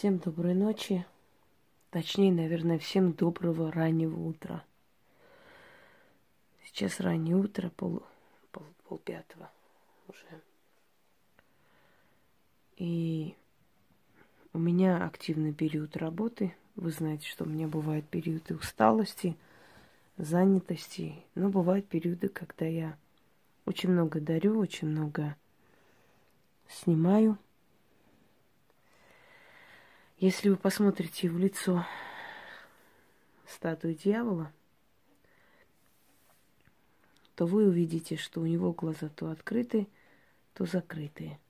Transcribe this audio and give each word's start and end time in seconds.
Всем 0.00 0.16
доброй 0.16 0.54
ночи. 0.54 1.04
Точнее, 1.90 2.32
наверное, 2.32 2.78
всем 2.78 3.12
доброго 3.12 3.70
раннего 3.70 4.18
утра. 4.18 4.64
Сейчас 6.64 7.00
раннее 7.00 7.36
утро, 7.36 7.68
пол, 7.76 8.02
пол, 8.50 8.64
пол 8.88 8.96
пятого 8.96 9.50
уже. 10.08 10.40
И 12.78 13.34
у 14.54 14.58
меня 14.58 15.04
активный 15.04 15.52
период 15.52 15.98
работы. 15.98 16.54
Вы 16.76 16.92
знаете, 16.92 17.28
что 17.28 17.44
у 17.44 17.48
меня 17.48 17.68
бывают 17.68 18.08
периоды 18.08 18.54
усталости, 18.54 19.36
занятости. 20.16 21.14
Но 21.34 21.50
бывают 21.50 21.86
периоды, 21.86 22.28
когда 22.28 22.64
я 22.64 22.96
очень 23.66 23.90
много 23.90 24.18
дарю, 24.18 24.60
очень 24.60 24.88
много 24.88 25.36
снимаю– 26.68 27.36
если 30.20 30.50
вы 30.50 30.56
посмотрите 30.56 31.30
в 31.30 31.38
лицо 31.38 31.86
статуи 33.46 33.94
дьявола, 33.94 34.52
то 37.34 37.46
вы 37.46 37.66
увидите, 37.66 38.16
что 38.16 38.42
у 38.42 38.46
него 38.46 38.72
глаза 38.72 39.08
то 39.08 39.30
открыты, 39.30 39.88
то 40.52 40.66
закрытые. 40.66 41.40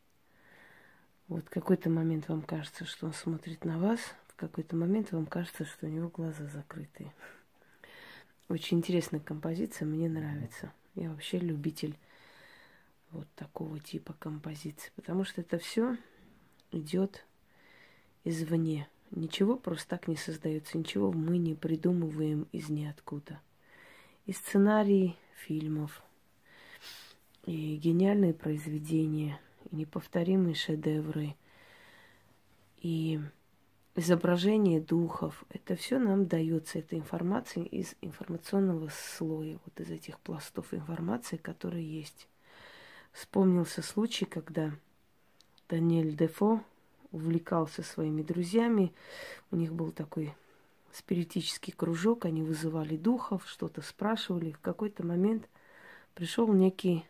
Вот 1.26 1.48
какой-то 1.48 1.90
момент 1.90 2.28
вам 2.28 2.42
кажется, 2.42 2.84
что 2.84 3.06
он 3.06 3.12
смотрит 3.12 3.64
на 3.64 3.76
вас, 3.78 3.98
в 4.28 4.36
какой-то 4.36 4.76
момент 4.76 5.10
вам 5.10 5.26
кажется, 5.26 5.64
что 5.64 5.86
у 5.86 5.90
него 5.90 6.08
глаза 6.08 6.46
закрытые. 6.46 7.12
Очень 8.48 8.78
интересная 8.78 9.20
композиция, 9.20 9.86
мне 9.86 10.08
нравится. 10.08 10.72
Я 10.94 11.10
вообще 11.10 11.38
любитель 11.38 11.98
вот 13.10 13.26
такого 13.34 13.80
типа 13.80 14.12
композиции, 14.12 14.92
потому 14.94 15.24
что 15.24 15.40
это 15.40 15.58
все 15.58 15.96
идет 16.70 17.24
извне. 18.24 18.88
Ничего 19.10 19.56
просто 19.56 19.88
так 19.88 20.08
не 20.08 20.16
создается, 20.16 20.78
ничего 20.78 21.12
мы 21.12 21.38
не 21.38 21.54
придумываем 21.54 22.46
из 22.52 22.68
ниоткуда. 22.68 23.40
И 24.26 24.32
сценарии 24.32 25.16
фильмов, 25.34 26.02
и 27.46 27.76
гениальные 27.76 28.34
произведения, 28.34 29.40
и 29.70 29.76
неповторимые 29.76 30.54
шедевры, 30.54 31.34
и 32.78 33.20
изображение 33.96 34.80
духов. 34.80 35.44
Это 35.50 35.74
все 35.74 35.98
нам 35.98 36.26
дается, 36.26 36.78
эта 36.78 36.96
информация 36.96 37.64
из 37.64 37.96
информационного 38.00 38.90
слоя, 38.92 39.58
вот 39.64 39.80
из 39.80 39.90
этих 39.90 40.18
пластов 40.20 40.72
информации, 40.72 41.36
которые 41.36 41.84
есть. 41.84 42.28
Вспомнился 43.12 43.82
случай, 43.82 44.24
когда 44.24 44.72
Даниэль 45.68 46.16
Дефо 46.16 46.62
увлекался 47.12 47.82
своими 47.82 48.22
друзьями. 48.22 48.92
У 49.50 49.56
них 49.56 49.72
был 49.72 49.92
такой 49.92 50.34
спиритический 50.92 51.72
кружок, 51.72 52.24
они 52.24 52.42
вызывали 52.42 52.96
духов, 52.96 53.44
что-то 53.46 53.82
спрашивали. 53.82 54.52
В 54.52 54.60
какой-то 54.60 55.04
момент 55.04 55.48
пришел 56.14 56.52
некий 56.52 57.04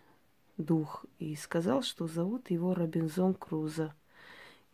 дух 0.56 1.04
и 1.18 1.34
сказал, 1.36 1.82
что 1.82 2.06
зовут 2.06 2.50
его 2.50 2.74
Робинзон 2.74 3.34
Крузо, 3.34 3.94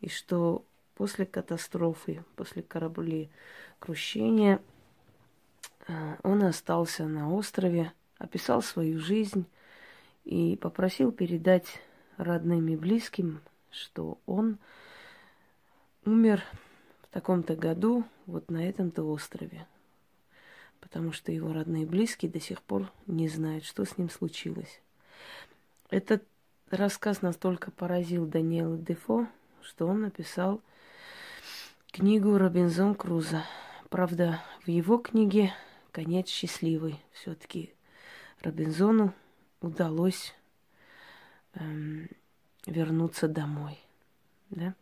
и 0.01 0.09
что 0.09 0.65
после 0.95 1.25
катастрофы, 1.25 2.23
после 2.35 2.63
кораблекрушения, 2.63 4.61
э, 5.87 6.15
он 6.23 6.43
остался 6.43 7.05
на 7.05 7.31
острове, 7.33 7.93
описал 8.17 8.61
свою 8.61 8.99
жизнь 8.99 9.45
и 10.25 10.57
попросил 10.57 11.11
передать 11.11 11.79
родным 12.17 12.67
и 12.67 12.75
близким, 12.75 13.41
что 13.71 14.17
он 14.25 14.57
умер 16.07 16.43
в 17.03 17.07
таком-то 17.13 17.55
году 17.55 18.05
вот 18.25 18.49
на 18.49 18.67
этом-то 18.67 19.03
острове. 19.03 19.67
Потому 20.79 21.11
что 21.11 21.31
его 21.31 21.53
родные 21.53 21.83
и 21.83 21.87
близкие 21.87 22.31
до 22.31 22.39
сих 22.39 22.61
пор 22.61 22.91
не 23.07 23.27
знают, 23.27 23.65
что 23.65 23.83
с 23.83 23.97
ним 23.97 24.09
случилось. 24.09 24.81
Этот 25.89 26.23
рассказ 26.69 27.21
настолько 27.21 27.71
поразил 27.71 28.25
Даниэла 28.25 28.77
Дефо, 28.77 29.27
что 29.61 29.87
он 29.87 30.01
написал 30.01 30.61
книгу 31.91 32.37
«Робинзон 32.37 32.95
Крузо». 32.95 33.43
Правда, 33.89 34.41
в 34.65 34.69
его 34.69 34.97
книге 34.97 35.53
конец 35.91 36.27
счастливый. 36.27 37.01
Все-таки 37.13 37.73
Робинзону 38.41 39.13
удалось 39.61 40.35
эм, 41.53 42.09
вернуться 42.65 43.27
домой. 43.27 43.79
Да? 44.49 44.75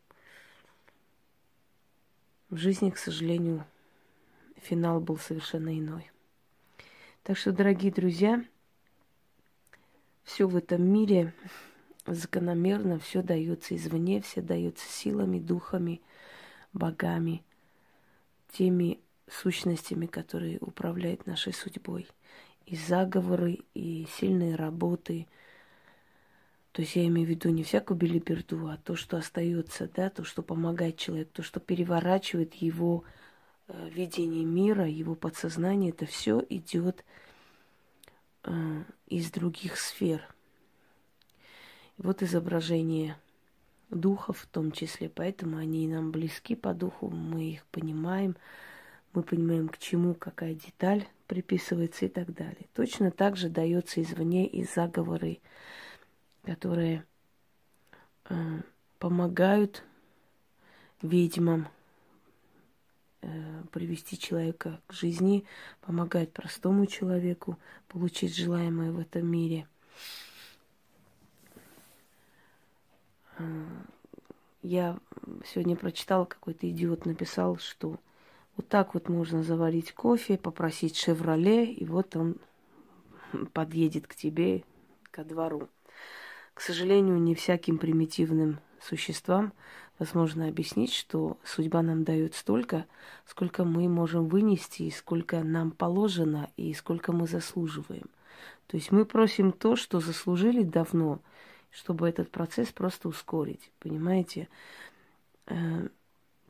В 2.55 2.57
жизни, 2.57 2.89
к 2.89 2.97
сожалению, 2.97 3.65
финал 4.55 5.01
был 5.01 5.17
совершенно 5.17 5.77
иной. 5.77 6.09
Так 7.23 7.35
что, 7.35 7.51
дорогие 7.51 7.91
друзья, 7.91 8.45
все 10.23 10.47
в 10.47 10.55
этом 10.55 10.81
мире 10.81 11.33
закономерно, 12.07 12.97
все 12.97 13.21
дается 13.21 13.75
извне, 13.75 14.21
все 14.21 14.41
дается 14.41 14.87
силами, 14.87 15.37
духами, 15.37 15.99
богами, 16.71 17.43
теми 18.53 19.01
сущностями, 19.27 20.05
которые 20.05 20.57
управляют 20.61 21.27
нашей 21.27 21.51
судьбой. 21.51 22.07
И 22.65 22.77
заговоры, 22.77 23.59
и 23.73 24.07
сильные 24.17 24.55
работы– 24.55 25.27
то 26.75 26.81
есть 26.81 26.97
я 26.97 27.07
имею 27.07 27.25
в 27.25 27.29
виду 27.29 27.47
не 27.51 27.63
всякую 27.63 27.97
билиберду, 27.97 28.67
а 28.67 28.75
то, 28.75 28.97
что 28.97 29.15
остается, 29.15 29.89
да, 29.95 30.09
то, 30.09 30.25
что 30.25 30.43
помогает 30.43 30.97
человеку, 30.97 31.31
то, 31.35 31.41
что 31.41 31.61
переворачивает 31.61 32.53
его 32.55 33.05
э, 33.69 33.89
видение 33.91 34.43
мира, 34.43 34.85
его 34.85 35.15
подсознание, 35.15 35.91
это 35.91 36.05
все 36.05 36.43
идет 36.49 37.05
э, 38.43 38.83
из 39.07 39.31
других 39.31 39.77
сфер. 39.79 40.21
Вот 41.97 42.21
изображение 42.21 43.15
духов 43.89 44.39
в 44.39 44.47
том 44.47 44.73
числе, 44.73 45.07
поэтому 45.07 45.55
они 45.55 45.87
нам 45.87 46.11
близки 46.11 46.55
по 46.55 46.73
духу, 46.73 47.09
мы 47.09 47.51
их 47.51 47.65
понимаем, 47.67 48.35
мы 49.13 49.23
понимаем, 49.23 49.69
к 49.69 49.77
чему 49.77 50.13
какая 50.13 50.55
деталь 50.55 51.07
приписывается 51.27 52.07
и 52.07 52.09
так 52.09 52.33
далее. 52.33 52.67
Точно 52.73 53.11
так 53.11 53.37
же 53.37 53.47
дается 53.47 54.01
извне 54.01 54.45
и 54.45 54.65
заговоры 54.65 55.39
которые 56.45 57.03
э, 58.29 58.35
помогают 58.99 59.83
ведьмам 61.01 61.67
э, 63.21 63.63
привести 63.71 64.17
человека 64.17 64.79
к 64.87 64.93
жизни, 64.93 65.43
помогают 65.81 66.31
простому 66.31 66.85
человеку 66.85 67.57
получить 67.87 68.35
желаемое 68.35 68.91
в 68.91 68.99
этом 68.99 69.27
мире. 69.27 69.67
Э, 73.37 73.65
я 74.61 74.99
сегодня 75.45 75.75
прочитала, 75.75 76.25
какой-то 76.25 76.69
идиот 76.69 77.05
написал, 77.05 77.57
что 77.57 77.99
вот 78.55 78.67
так 78.67 78.93
вот 78.93 79.09
можно 79.09 79.43
заварить 79.43 79.93
кофе, 79.93 80.37
попросить 80.37 80.95
«Шевроле», 80.95 81.65
и 81.73 81.85
вот 81.85 82.15
он 82.15 82.37
подъедет 83.53 84.07
к 84.07 84.15
тебе 84.15 84.63
ко 85.11 85.23
двору. 85.23 85.67
К 86.55 86.61
сожалению, 86.61 87.21
не 87.21 87.35
всяким 87.35 87.77
примитивным 87.77 88.59
существам 88.81 89.51
возможно 89.99 90.47
объяснить, 90.47 90.93
что 90.93 91.37
судьба 91.43 91.81
нам 91.81 92.03
дает 92.05 92.33
столько, 92.33 92.85
сколько 93.25 93.65
мы 93.65 93.89
можем 93.89 94.27
вынести, 94.29 94.83
и 94.83 94.91
сколько 94.91 95.43
нам 95.43 95.71
положено, 95.71 96.49
и 96.55 96.73
сколько 96.73 97.11
мы 97.11 97.27
заслуживаем. 97.27 98.09
То 98.67 98.77
есть 98.77 98.91
мы 98.91 99.05
просим 99.05 99.51
то, 99.51 99.75
что 99.75 99.99
заслужили 99.99 100.63
давно, 100.63 101.19
чтобы 101.71 102.07
этот 102.07 102.31
процесс 102.31 102.69
просто 102.69 103.09
ускорить. 103.09 103.71
Понимаете? 103.79 104.47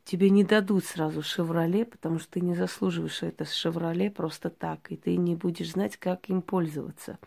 Тебе 0.06 0.30
не 0.30 0.44
дадут 0.44 0.84
сразу 0.84 1.20
«Шевроле», 1.20 1.84
потому 1.84 2.20
что 2.20 2.34
ты 2.34 2.40
не 2.40 2.54
заслуживаешь 2.54 3.24
это 3.24 3.44
«Шевроле» 3.44 4.08
просто 4.08 4.50
так, 4.50 4.92
и 4.92 4.96
ты 4.96 5.16
не 5.16 5.34
будешь 5.34 5.72
знать, 5.72 5.96
как 5.96 6.30
им 6.30 6.42
пользоваться. 6.42 7.18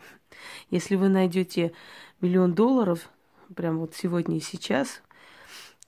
Если 0.70 0.96
вы 0.96 1.10
найдете 1.10 1.74
миллион 2.22 2.54
долларов, 2.54 3.10
прям 3.54 3.80
вот 3.80 3.96
сегодня 3.96 4.38
и 4.38 4.40
сейчас, 4.40 5.02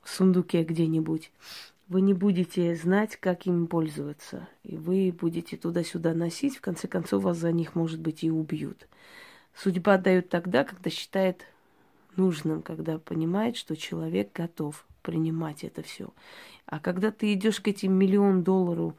в 0.03 0.09
сундуке 0.09 0.65
где-нибудь, 0.65 1.31
вы 1.87 2.01
не 2.01 2.13
будете 2.13 2.75
знать, 2.75 3.15
как 3.15 3.47
им 3.47 3.67
пользоваться. 3.67 4.49
И 4.63 4.75
вы 4.75 5.15
будете 5.17 5.55
туда-сюда 5.55 6.13
носить, 6.13 6.57
в 6.57 6.61
конце 6.61 6.89
концов 6.89 7.23
вас 7.23 7.37
за 7.37 7.53
них, 7.53 7.73
может 7.73 8.01
быть, 8.01 8.25
и 8.25 8.29
убьют. 8.29 8.89
Судьба 9.55 9.97
дает 9.97 10.27
тогда, 10.27 10.65
когда 10.65 10.89
считает 10.89 11.45
нужным, 12.17 12.61
когда 12.61 12.99
понимает, 12.99 13.55
что 13.55 13.77
человек 13.77 14.33
готов 14.33 14.85
принимать 15.01 15.63
это 15.63 15.81
все. 15.81 16.13
А 16.65 16.79
когда 16.79 17.11
ты 17.11 17.33
идешь 17.33 17.59
к 17.59 17.67
этим 17.67 17.93
миллион 17.93 18.43
доллару 18.43 18.97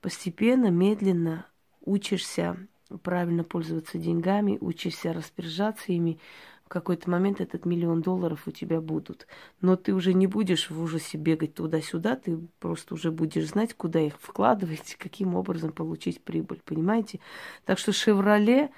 постепенно, 0.00 0.70
медленно 0.70 1.46
учишься 1.84 2.56
правильно 3.02 3.44
пользоваться 3.44 3.98
деньгами, 3.98 4.58
учишься 4.60 5.12
распоряжаться 5.12 5.92
ими, 5.92 6.18
в 6.64 6.70
какой-то 6.70 7.08
момент 7.08 7.40
этот 7.40 7.64
миллион 7.64 8.02
долларов 8.02 8.42
у 8.46 8.50
тебя 8.50 8.82
будут. 8.82 9.26
Но 9.62 9.76
ты 9.76 9.94
уже 9.94 10.12
не 10.12 10.26
будешь 10.26 10.68
в 10.68 10.82
ужасе 10.82 11.16
бегать 11.16 11.54
туда-сюда, 11.54 12.16
ты 12.16 12.38
просто 12.60 12.92
уже 12.92 13.10
будешь 13.10 13.48
знать, 13.48 13.72
куда 13.72 14.00
их 14.00 14.20
вкладывать, 14.20 14.94
каким 14.98 15.34
образом 15.34 15.72
получить 15.72 16.20
прибыль, 16.20 16.60
понимаете? 16.62 17.20
Так 17.64 17.78
что 17.78 17.92
«Шевроле» 17.92 18.70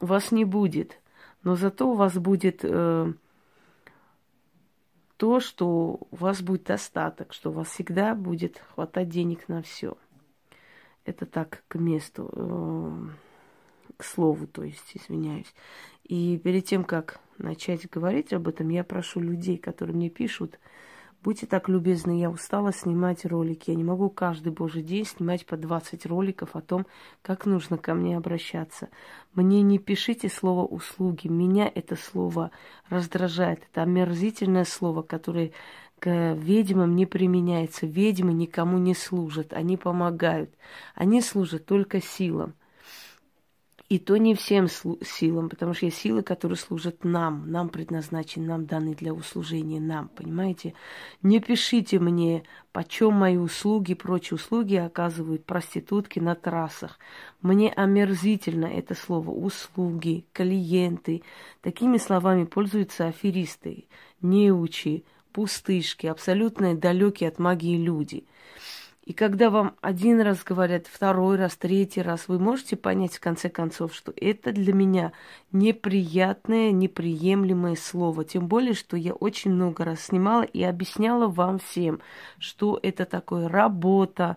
у 0.00 0.06
вас 0.06 0.32
не 0.32 0.44
будет, 0.44 0.98
но 1.44 1.54
зато 1.54 1.92
у 1.92 1.94
вас 1.94 2.14
будет 2.14 2.60
э, 2.64 3.12
то, 5.20 5.38
что 5.38 5.98
у 6.10 6.16
вас 6.16 6.40
будет 6.40 6.64
достаток, 6.64 7.34
что 7.34 7.50
у 7.50 7.52
вас 7.52 7.68
всегда 7.68 8.14
будет 8.14 8.62
хватать 8.72 9.10
денег 9.10 9.48
на 9.48 9.60
все. 9.60 9.98
Это 11.04 11.26
так 11.26 11.62
к 11.68 11.74
месту, 11.74 12.30
э, 12.32 13.08
к 13.98 14.02
слову, 14.02 14.46
то 14.46 14.64
есть, 14.64 14.92
извиняюсь. 14.94 15.54
И 16.04 16.40
перед 16.42 16.64
тем, 16.64 16.84
как 16.84 17.20
начать 17.36 17.86
говорить 17.90 18.32
об 18.32 18.48
этом, 18.48 18.70
я 18.70 18.82
прошу 18.82 19.20
людей, 19.20 19.58
которые 19.58 19.94
мне 19.94 20.08
пишут, 20.08 20.58
будьте 21.22 21.46
так 21.46 21.68
любезны, 21.68 22.18
я 22.18 22.30
устала 22.30 22.72
снимать 22.72 23.24
ролики. 23.24 23.70
Я 23.70 23.76
не 23.76 23.84
могу 23.84 24.10
каждый 24.10 24.52
божий 24.52 24.82
день 24.82 25.04
снимать 25.04 25.46
по 25.46 25.56
20 25.56 26.06
роликов 26.06 26.56
о 26.56 26.60
том, 26.60 26.86
как 27.22 27.46
нужно 27.46 27.78
ко 27.78 27.94
мне 27.94 28.16
обращаться. 28.16 28.88
Мне 29.34 29.62
не 29.62 29.78
пишите 29.78 30.28
слово 30.28 30.64
«услуги». 30.64 31.28
Меня 31.28 31.70
это 31.74 31.96
слово 31.96 32.50
раздражает. 32.88 33.66
Это 33.70 33.82
омерзительное 33.82 34.64
слово, 34.64 35.02
которое 35.02 35.52
к 35.98 36.34
ведьмам 36.34 36.96
не 36.96 37.06
применяется. 37.06 37.86
Ведьмы 37.86 38.32
никому 38.32 38.78
не 38.78 38.94
служат, 38.94 39.52
они 39.52 39.76
помогают. 39.76 40.54
Они 40.94 41.20
служат 41.20 41.66
только 41.66 42.00
силам. 42.00 42.54
И 43.90 43.98
то 43.98 44.16
не 44.18 44.36
всем 44.36 44.68
силам, 44.68 45.48
потому 45.48 45.74
что 45.74 45.86
есть 45.86 45.98
силы, 45.98 46.22
которые 46.22 46.56
служат 46.56 47.02
нам, 47.02 47.50
нам 47.50 47.68
предназначены, 47.68 48.46
нам 48.46 48.64
даны 48.64 48.94
для 48.94 49.12
услужения 49.12 49.80
нам, 49.80 50.06
понимаете? 50.06 50.74
Не 51.24 51.40
пишите 51.40 51.98
мне, 51.98 52.44
почем 52.70 53.14
мои 53.14 53.36
услуги, 53.36 53.94
прочие 53.94 54.36
услуги 54.36 54.76
оказывают 54.76 55.44
проститутки 55.44 56.20
на 56.20 56.36
трассах. 56.36 57.00
Мне 57.42 57.72
омерзительно 57.72 58.66
это 58.66 58.94
слово 58.94 59.32
услуги, 59.32 60.24
клиенты. 60.32 61.24
Такими 61.60 61.96
словами 61.96 62.44
пользуются 62.44 63.08
аферисты, 63.08 63.88
неучи, 64.22 65.04
пустышки, 65.32 66.06
абсолютно 66.06 66.76
далекие 66.76 67.28
от 67.28 67.40
магии 67.40 67.76
люди– 67.76 68.24
и 69.04 69.12
когда 69.14 69.48
вам 69.48 69.76
один 69.80 70.20
раз 70.20 70.44
говорят, 70.44 70.86
второй 70.86 71.36
раз, 71.36 71.56
третий 71.56 72.02
раз, 72.02 72.28
вы 72.28 72.38
можете 72.38 72.76
понять 72.76 73.14
в 73.14 73.20
конце 73.20 73.48
концов, 73.48 73.94
что 73.94 74.12
это 74.14 74.52
для 74.52 74.74
меня 74.74 75.12
неприятное, 75.52 76.70
неприемлемое 76.70 77.76
слово. 77.76 78.24
Тем 78.24 78.46
более, 78.46 78.74
что 78.74 78.96
я 78.96 79.14
очень 79.14 79.52
много 79.52 79.84
раз 79.84 80.02
снимала 80.02 80.42
и 80.42 80.62
объясняла 80.62 81.28
вам 81.28 81.58
всем, 81.58 82.00
что 82.38 82.78
это 82.82 83.06
такое 83.06 83.48
работа, 83.48 84.36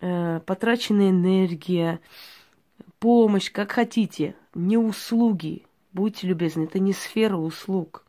э, 0.00 0.40
потраченная 0.46 1.10
энергия, 1.10 1.98
помощь, 3.00 3.50
как 3.50 3.72
хотите, 3.72 4.36
не 4.54 4.78
услуги. 4.78 5.64
Будьте 5.92 6.28
любезны, 6.28 6.62
это 6.64 6.78
не 6.78 6.92
сфера 6.92 7.36
услуг. 7.36 8.04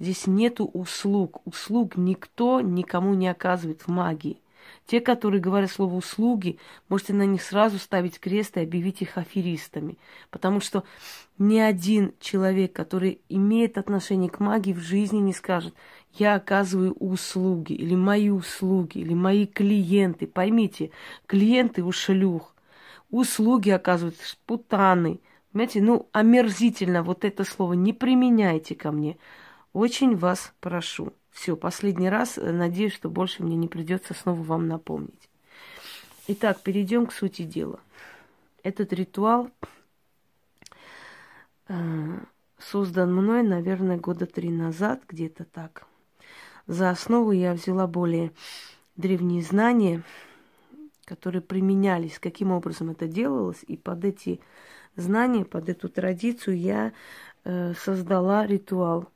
Здесь 0.00 0.26
нету 0.26 0.64
услуг. 0.66 1.40
Услуг 1.46 1.96
никто 1.96 2.60
никому 2.60 3.14
не 3.14 3.28
оказывает 3.28 3.82
в 3.82 3.88
магии. 3.88 4.40
Те, 4.88 5.02
которые 5.02 5.42
говорят 5.42 5.70
слово 5.70 5.96
«услуги», 5.96 6.58
можете 6.88 7.12
на 7.12 7.26
них 7.26 7.42
сразу 7.42 7.78
ставить 7.78 8.18
крест 8.18 8.56
и 8.56 8.60
объявить 8.60 9.02
их 9.02 9.18
аферистами. 9.18 9.98
Потому 10.30 10.60
что 10.60 10.82
ни 11.36 11.58
один 11.58 12.14
человек, 12.20 12.72
который 12.72 13.20
имеет 13.28 13.76
отношение 13.76 14.30
к 14.30 14.40
магии, 14.40 14.72
в 14.72 14.78
жизни 14.78 15.18
не 15.18 15.34
скажет 15.34 15.74
«я 16.14 16.36
оказываю 16.36 16.94
услуги» 16.94 17.74
или 17.74 17.94
«мои 17.94 18.30
услуги» 18.30 18.96
или 19.00 19.12
«мои 19.12 19.44
клиенты». 19.44 20.26
Поймите, 20.26 20.90
клиенты 21.26 21.82
у 21.82 21.92
шлюх, 21.92 22.54
услуги 23.10 23.68
оказывают 23.68 24.16
путаны. 24.46 25.20
Понимаете, 25.52 25.82
ну, 25.82 26.08
омерзительно 26.12 27.02
вот 27.02 27.26
это 27.26 27.44
слово 27.44 27.74
не 27.74 27.92
применяйте 27.92 28.74
ко 28.74 28.90
мне. 28.90 29.18
Очень 29.74 30.16
вас 30.16 30.54
прошу. 30.60 31.12
Все, 31.38 31.56
последний 31.56 32.10
раз. 32.10 32.36
Э, 32.36 32.50
надеюсь, 32.50 32.92
что 32.92 33.08
больше 33.08 33.44
мне 33.44 33.54
не 33.54 33.68
придется 33.68 34.12
снова 34.12 34.42
вам 34.42 34.66
напомнить. 34.66 35.30
Итак, 36.26 36.60
перейдем 36.62 37.06
к 37.06 37.12
сути 37.12 37.42
дела. 37.42 37.78
Этот 38.64 38.92
ритуал 38.92 39.48
э, 41.68 42.18
создан 42.58 43.14
мной, 43.14 43.44
наверное, 43.44 43.98
года 43.98 44.26
три 44.26 44.50
назад, 44.50 45.04
где-то 45.06 45.44
так. 45.44 45.86
За 46.66 46.90
основу 46.90 47.30
я 47.30 47.54
взяла 47.54 47.86
более 47.86 48.32
древние 48.96 49.42
знания, 49.42 50.02
которые 51.04 51.40
применялись, 51.40 52.18
каким 52.18 52.50
образом 52.50 52.90
это 52.90 53.06
делалось, 53.06 53.62
и 53.68 53.76
под 53.76 54.04
эти 54.04 54.40
знания, 54.96 55.44
под 55.44 55.68
эту 55.68 55.88
традицию 55.88 56.58
я 56.58 56.92
э, 57.44 57.74
создала 57.74 58.44
ритуал. 58.44 59.08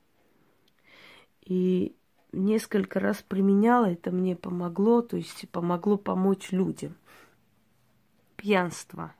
И 1.44 1.96
несколько 2.32 3.00
раз 3.00 3.22
применяла, 3.26 3.92
это 3.92 4.10
мне 4.10 4.34
помогло, 4.36 5.02
то 5.02 5.16
есть 5.16 5.48
помогло 5.50 5.96
помочь 5.96 6.50
людям. 6.50 6.94
Пьянство. 8.36 9.14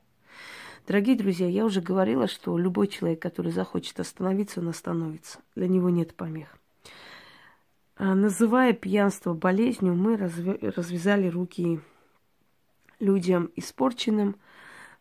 Дорогие 0.87 1.17
друзья, 1.17 1.49
я 1.49 1.65
уже 1.65 1.81
говорила, 1.81 2.27
что 2.27 2.59
любой 2.59 2.89
человек, 2.89 3.23
который 3.23 3.53
захочет 3.53 4.01
остановиться, 4.01 4.61
он 4.61 4.69
остановится. 4.69 5.39
Для 5.55 5.69
него 5.69 5.91
нет 5.91 6.15
помех. 6.15 6.49
А, 7.97 8.15
называя 8.15 8.73
пьянство 8.73 9.33
болезнью, 9.33 9.95
мы 9.95 10.17
развязали 10.17 11.29
руки 11.29 11.81
людям 12.99 13.51
испорченным, 13.55 14.37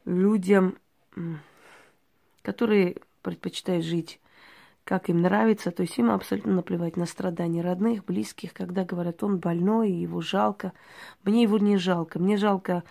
людям, 0.05 0.77
которые 2.41 2.97
предпочитают 3.21 3.85
жить 3.85 4.19
как 4.83 5.09
им 5.09 5.21
нравится, 5.21 5.71
то 5.71 5.81
есть 5.83 5.97
им 5.97 6.11
абсолютно 6.11 6.53
наплевать 6.53 6.97
на 6.97 7.05
страдания 7.05 7.61
родных, 7.61 8.05
близких, 8.05 8.53
когда 8.53 8.83
говорят, 8.83 9.23
он 9.23 9.37
больной, 9.37 9.91
его 9.91 10.21
жалко. 10.21 10.73
Мне 11.23 11.43
его 11.43 11.57
не 11.57 11.77
жалко, 11.77 12.19
мне 12.19 12.37
жалко 12.37 12.83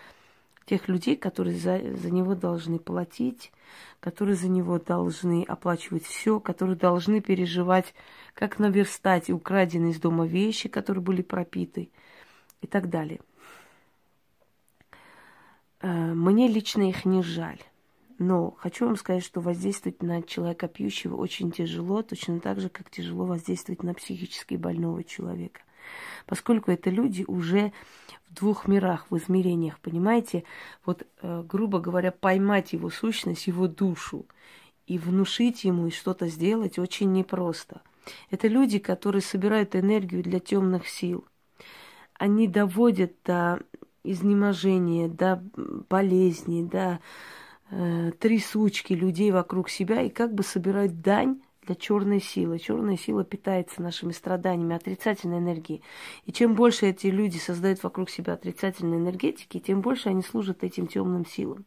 тех 0.66 0.88
людей, 0.88 1.16
которые 1.16 1.56
за, 1.56 1.80
за 1.96 2.10
него 2.10 2.34
должны 2.36 2.78
платить, 2.78 3.52
которые 3.98 4.36
за 4.36 4.48
него 4.48 4.78
должны 4.78 5.44
оплачивать 5.46 6.04
все, 6.04 6.38
которые 6.38 6.76
должны 6.76 7.20
переживать, 7.20 7.92
как 8.34 8.58
наверстать 8.58 9.30
украденные 9.30 9.90
из 9.90 10.00
дома 10.00 10.26
вещи, 10.26 10.68
которые 10.68 11.02
были 11.02 11.22
пропиты 11.22 11.90
и 12.60 12.66
так 12.66 12.88
далее. 12.88 13.20
Э, 15.80 16.14
мне 16.14 16.46
лично 16.46 16.88
их 16.88 17.04
не 17.04 17.22
жаль. 17.22 17.58
Но 18.20 18.50
хочу 18.58 18.84
вам 18.84 18.96
сказать, 18.96 19.24
что 19.24 19.40
воздействовать 19.40 20.02
на 20.02 20.20
человека 20.20 20.68
пьющего 20.68 21.16
очень 21.16 21.50
тяжело, 21.50 22.02
точно 22.02 22.38
так 22.38 22.60
же, 22.60 22.68
как 22.68 22.90
тяжело 22.90 23.24
воздействовать 23.24 23.82
на 23.82 23.94
психически 23.94 24.56
больного 24.56 25.02
человека. 25.02 25.62
Поскольку 26.26 26.70
это 26.70 26.90
люди 26.90 27.24
уже 27.26 27.72
в 28.28 28.34
двух 28.34 28.68
мирах, 28.68 29.06
в 29.08 29.16
измерениях, 29.16 29.80
понимаете? 29.80 30.44
Вот, 30.84 31.06
э, 31.22 31.42
грубо 31.48 31.80
говоря, 31.80 32.12
поймать 32.12 32.74
его 32.74 32.90
сущность, 32.90 33.46
его 33.46 33.68
душу 33.68 34.26
и 34.86 34.98
внушить 34.98 35.64
ему 35.64 35.86
и 35.86 35.90
что-то 35.90 36.26
сделать 36.26 36.78
очень 36.78 37.12
непросто. 37.12 37.80
Это 38.30 38.48
люди, 38.48 38.78
которые 38.78 39.22
собирают 39.22 39.74
энергию 39.74 40.22
для 40.22 40.40
темных 40.40 40.88
сил. 40.88 41.24
Они 42.18 42.46
доводят 42.46 43.14
до 43.24 43.60
изнеможения, 44.04 45.08
до 45.08 45.42
болезней, 45.88 46.64
до 46.64 47.00
э, 47.70 48.12
трясучки 48.18 48.92
людей 48.92 49.30
вокруг 49.30 49.68
себя 49.68 50.02
и 50.02 50.10
как 50.10 50.34
бы 50.34 50.42
собирать 50.42 51.00
дань 51.00 51.40
для 51.62 51.74
черной 51.74 52.20
силы. 52.20 52.58
Черная 52.58 52.96
сила 52.96 53.24
питается 53.24 53.82
нашими 53.82 54.12
страданиями, 54.12 54.74
отрицательной 54.74 55.38
энергией. 55.38 55.82
И 56.24 56.32
чем 56.32 56.54
больше 56.54 56.86
эти 56.86 57.08
люди 57.08 57.38
создают 57.38 57.82
вокруг 57.82 58.10
себя 58.10 58.34
отрицательной 58.34 58.98
энергетики, 58.98 59.60
тем 59.60 59.80
больше 59.80 60.08
они 60.08 60.22
служат 60.22 60.64
этим 60.64 60.86
темным 60.86 61.26
силам. 61.26 61.64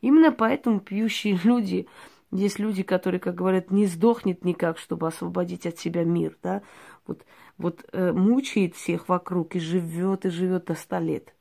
Именно 0.00 0.32
поэтому 0.32 0.80
пьющие 0.80 1.38
люди, 1.44 1.86
есть 2.30 2.58
люди, 2.58 2.82
которые, 2.82 3.20
как 3.20 3.34
говорят, 3.34 3.70
не 3.70 3.86
сдохнет 3.86 4.44
никак, 4.44 4.78
чтобы 4.78 5.06
освободить 5.06 5.66
от 5.66 5.78
себя 5.78 6.04
мир, 6.04 6.36
да, 6.42 6.62
вот, 7.06 7.26
вот 7.58 7.84
э, 7.92 8.12
мучает 8.12 8.74
всех 8.74 9.08
вокруг 9.08 9.54
и 9.54 9.60
живет, 9.60 10.24
и 10.24 10.30
живет 10.30 10.66
до 10.66 10.74
ста 10.74 10.98
лет. 10.98 11.34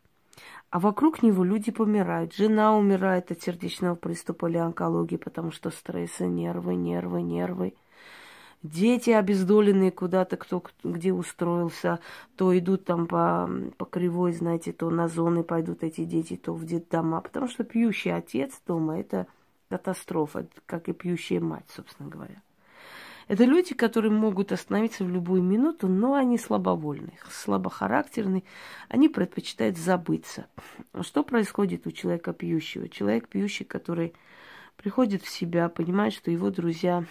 А 0.72 0.80
вокруг 0.80 1.22
него 1.22 1.44
люди 1.44 1.70
помирают. 1.70 2.34
Жена 2.34 2.78
умирает 2.78 3.30
от 3.30 3.42
сердечного 3.42 3.96
приступа 3.96 4.48
или 4.48 4.58
онкологии, 4.58 5.18
потому 5.18 5.52
что 5.52 5.70
стрессы, 5.70 6.26
нервы, 6.26 6.76
нервы, 6.76 7.22
нервы. 7.22 7.74
Дети 8.64 9.10
обездоленные 9.10 9.92
куда-то, 9.92 10.38
кто 10.38 10.64
где 10.84 11.12
устроился, 11.12 12.00
то 12.38 12.58
идут 12.58 12.86
там 12.86 13.08
по, 13.08 13.50
по 13.78 13.86
кривой, 13.86 14.32
знаете, 14.32 14.72
то 14.72 14.90
на 14.90 15.10
зоны 15.10 15.44
пойдут 15.44 15.84
эти 15.84 16.06
дети, 16.06 16.38
то 16.38 16.54
в 16.54 16.64
детдома. 16.64 17.20
Потому 17.20 17.50
что 17.50 17.66
пьющий 17.66 18.16
отец 18.16 18.62
дома– 18.66 18.98
это 19.00 19.28
катастрофа, 19.68 20.48
как 20.68 20.88
и 20.88 20.94
пьющая 20.94 21.42
мать, 21.42 21.66
собственно 21.68 22.08
говоря. 22.08 22.42
Это 23.32 23.46
люди, 23.46 23.74
которые 23.74 24.12
могут 24.12 24.52
остановиться 24.52 25.06
в 25.06 25.10
любую 25.10 25.42
минуту, 25.42 25.88
но 25.88 26.16
они 26.16 26.38
слабовольные, 26.38 27.18
слабохарактерные, 27.30 28.44
они 28.90 29.08
предпочитают 29.08 29.78
забыться. 29.78 30.48
Что 31.00 31.24
происходит 31.24 31.88
у 31.88 31.92
человека 31.92 32.34
пьющего? 32.34 32.90
Человек 32.90 33.30
пьющий, 33.30 33.64
который 33.64 34.14
приходит 34.76 35.24
в 35.24 35.30
себя, 35.30 35.70
понимает, 35.70 36.14
что 36.14 36.30
его 36.30 36.50
друзья 36.50 37.06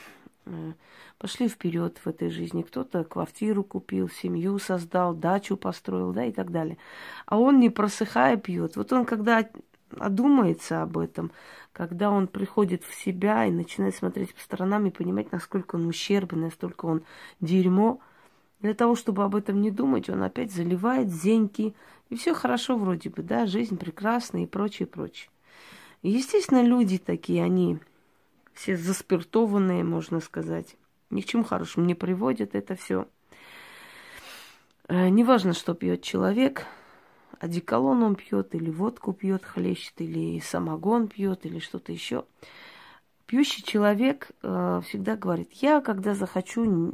э, 0.44 0.72
пошли 1.16 1.48
вперед 1.48 1.96
в 2.04 2.06
этой 2.06 2.28
жизни. 2.28 2.60
Кто-то 2.60 3.02
квартиру 3.04 3.64
купил, 3.64 4.10
семью 4.10 4.58
создал, 4.58 5.14
дачу 5.14 5.56
построил, 5.56 6.12
да, 6.12 6.26
и 6.26 6.32
так 6.32 6.50
далее. 6.50 6.76
А 7.24 7.38
он 7.38 7.60
не 7.60 7.70
просыхая 7.70 8.36
пьет. 8.36 8.76
Вот 8.76 8.92
он, 8.92 9.06
когда 9.06 9.48
одумается 9.98 10.82
об 10.82 10.98
этом, 10.98 11.32
когда 11.72 12.10
он 12.10 12.26
приходит 12.26 12.84
в 12.84 12.94
себя 12.94 13.46
и 13.46 13.50
начинает 13.50 13.94
смотреть 13.94 14.34
по 14.34 14.40
сторонам 14.40 14.86
и 14.86 14.90
понимать, 14.90 15.32
насколько 15.32 15.76
он 15.76 15.86
ущербный, 15.86 16.44
насколько 16.44 16.86
он 16.86 17.02
дерьмо, 17.40 18.00
для 18.60 18.74
того, 18.74 18.94
чтобы 18.94 19.24
об 19.24 19.34
этом 19.34 19.60
не 19.60 19.70
думать, 19.70 20.10
он 20.10 20.22
опять 20.22 20.52
заливает 20.52 21.08
зеньки, 21.10 21.74
и 22.10 22.16
все 22.16 22.34
хорошо 22.34 22.76
вроде 22.76 23.08
бы, 23.08 23.22
да, 23.22 23.46
жизнь 23.46 23.78
прекрасная 23.78 24.42
и 24.42 24.46
прочее, 24.46 24.86
прочее. 24.86 25.30
Естественно, 26.02 26.62
люди 26.62 26.98
такие, 26.98 27.42
они 27.42 27.78
все 28.52 28.76
заспиртованные, 28.76 29.84
можно 29.84 30.20
сказать. 30.20 30.76
Ни 31.10 31.22
к 31.22 31.26
чему 31.26 31.44
хорошему 31.44 31.86
не 31.86 31.94
приводят 31.94 32.54
это 32.54 32.74
все. 32.74 33.06
Э, 34.88 35.08
неважно, 35.08 35.54
что 35.54 35.74
пьет 35.74 36.02
человек, 36.02 36.66
одеколон 37.40 38.02
он 38.02 38.14
пьет, 38.14 38.54
или 38.54 38.70
водку 38.70 39.12
пьет, 39.12 39.44
хлещет, 39.44 39.94
или 40.00 40.38
самогон 40.40 41.09
пьет, 41.09 41.44
или 41.47 41.59
что-то 41.59 41.90
еще. 41.90 42.25
Пьющий 43.26 43.62
человек 43.62 44.30
э, 44.42 44.80
всегда 44.87 45.16
говорит, 45.16 45.52
я 45.54 45.80
когда 45.80 46.14
захочу, 46.14 46.90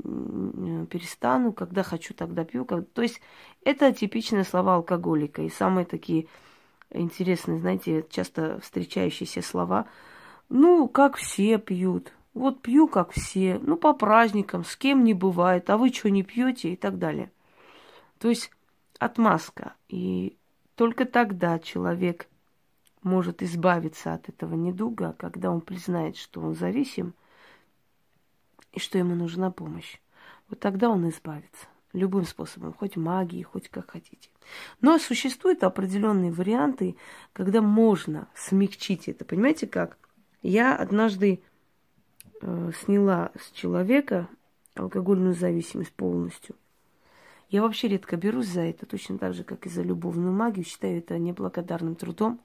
перестану, 0.86 1.52
когда 1.52 1.82
хочу, 1.82 2.14
тогда 2.14 2.44
пью. 2.44 2.64
То 2.64 3.02
есть 3.02 3.20
это 3.62 3.92
типичные 3.92 4.44
слова 4.44 4.76
алкоголика. 4.76 5.42
И 5.42 5.48
самые 5.48 5.86
такие 5.86 6.28
интересные, 6.90 7.58
знаете, 7.60 8.04
часто 8.10 8.60
встречающиеся 8.60 9.42
слова. 9.42 9.86
Ну, 10.48 10.88
как 10.88 11.16
все 11.16 11.58
пьют. 11.58 12.12
Вот 12.34 12.60
пью, 12.60 12.86
как 12.86 13.12
все. 13.12 13.58
Ну, 13.62 13.76
по 13.76 13.94
праздникам, 13.94 14.62
с 14.62 14.76
кем 14.76 15.04
не 15.04 15.14
бывает. 15.14 15.70
А 15.70 15.78
вы 15.78 15.88
что, 15.88 16.10
не 16.10 16.22
пьете 16.22 16.74
и 16.74 16.76
так 16.76 16.98
далее. 16.98 17.32
То 18.18 18.28
есть 18.28 18.50
отмазка. 18.98 19.74
И 19.88 20.36
только 20.74 21.06
тогда 21.06 21.58
человек 21.58 22.28
может 23.02 23.42
избавиться 23.42 24.14
от 24.14 24.28
этого 24.28 24.54
недуга, 24.54 25.14
когда 25.18 25.50
он 25.50 25.60
признает, 25.60 26.16
что 26.16 26.40
он 26.40 26.54
зависим 26.54 27.14
и 28.72 28.80
что 28.80 28.98
ему 28.98 29.14
нужна 29.14 29.50
помощь. 29.50 29.98
Вот 30.48 30.60
тогда 30.60 30.90
он 30.90 31.08
избавится. 31.08 31.66
Любым 31.92 32.26
способом, 32.26 32.74
хоть 32.74 32.96
магией, 32.96 33.44
хоть 33.44 33.68
как 33.70 33.92
хотите. 33.92 34.28
Но 34.80 34.98
существуют 34.98 35.64
определенные 35.64 36.30
варианты, 36.30 36.96
когда 37.32 37.62
можно 37.62 38.28
смягчить 38.34 39.08
это. 39.08 39.24
Понимаете 39.24 39.66
как? 39.66 39.96
Я 40.42 40.76
однажды 40.76 41.40
э, 42.42 42.70
сняла 42.84 43.30
с 43.40 43.50
человека 43.52 44.28
алкогольную 44.74 45.34
зависимость 45.34 45.92
полностью– 45.92 46.54
я 47.48 47.62
вообще 47.62 47.88
редко 47.88 48.16
берусь 48.16 48.48
за 48.48 48.62
это, 48.62 48.86
точно 48.86 49.18
так 49.18 49.34
же, 49.34 49.44
как 49.44 49.66
и 49.66 49.68
за 49.68 49.82
любовную 49.82 50.32
магию. 50.32 50.64
Считаю 50.64 50.98
это 50.98 51.18
неблагодарным 51.18 51.94
трудом. 51.94 52.40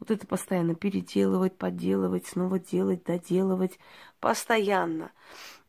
Вот 0.00 0.10
это 0.10 0.26
постоянно 0.26 0.74
переделывать, 0.74 1.56
подделывать, 1.56 2.26
снова 2.26 2.58
делать, 2.58 3.04
доделывать. 3.04 3.78
Постоянно. 4.18 5.12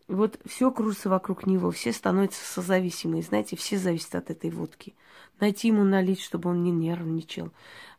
И 0.08 0.14
вот 0.14 0.40
все 0.46 0.72
крутится 0.72 1.10
вокруг 1.10 1.46
него, 1.46 1.72
все 1.72 1.94
становятся 1.94 2.44
созависимые. 2.44 3.22
Знаете, 3.22 3.56
все 3.56 3.78
зависят 3.78 4.16
от 4.16 4.32
этой 4.32 4.50
водки. 4.50 4.96
Найти 5.40 5.70
ему 5.70 5.84
налить, 5.84 6.22
чтобы 6.22 6.50
он 6.50 6.64
не 6.64 6.72
нервничал. 6.72 7.52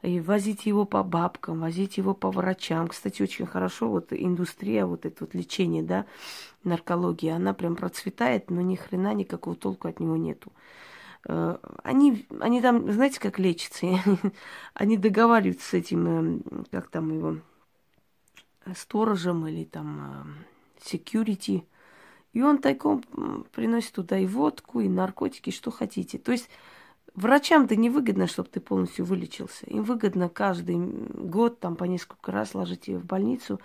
И 0.03 0.21
возить 0.21 0.67
его 0.67 0.85
по 0.85 1.03
бабкам, 1.03 1.61
возить 1.61 1.97
его 1.97 2.14
по 2.14 2.31
врачам. 2.31 2.88
Кстати, 2.88 3.23
очень 3.23 3.47
хорошо 3.47 3.88
вот 3.88 4.12
индустрия, 4.12 4.87
вот 4.87 5.07
это 5.07 5.25
вот 5.25 5.35
лечение, 5.35 5.83
да, 5.83 6.07
наркология, 6.62 7.37
она 7.37 7.55
прям 7.55 7.76
процветает, 7.76 8.50
но 8.50 8.61
ни 8.61 8.76
хрена 8.76 9.14
никакого 9.14 9.57
толку 9.57 9.88
от 9.88 10.00
него 10.00 10.17
нету. 10.17 10.53
Э, 11.26 11.57
они, 11.83 12.26
они 12.41 12.61
там, 12.61 12.91
знаете, 12.93 13.21
как 13.21 13.38
лечатся? 13.38 13.87
Они 14.75 14.97
договариваются 14.97 15.71
с 15.71 15.75
этим, 15.75 16.07
эм, 16.07 16.67
как 16.71 16.88
там 16.88 17.14
его, 17.14 17.38
сторожем 18.75 19.47
или 19.47 19.64
там 19.64 20.37
э, 20.81 20.95
security, 20.95 21.64
и 22.33 22.43
он 22.43 22.59
тайком 22.59 23.03
приносит 23.53 23.93
туда 23.93 24.19
и 24.19 24.26
водку, 24.26 24.81
и 24.81 24.88
наркотики, 24.88 25.50
что 25.50 25.71
хотите. 25.71 26.19
То 26.19 26.33
есть 26.33 26.49
врачам-то 27.14 27.76
не 27.76 27.90
выгодно, 27.90 28.26
чтобы 28.26 28.49
ты 28.49 28.61
полностью 28.61 29.04
вылечился. 29.04 29.66
Им 29.66 29.83
выгодно 29.85 30.28
каждый 30.28 30.76
год 30.76 31.61
там 31.61 31.76
по 31.76 31.85
несколько 31.85 32.33
раз 32.33 32.54
ложить 32.54 32.88
ее 32.88 32.99
в 32.99 33.04
больницу. 33.04 33.61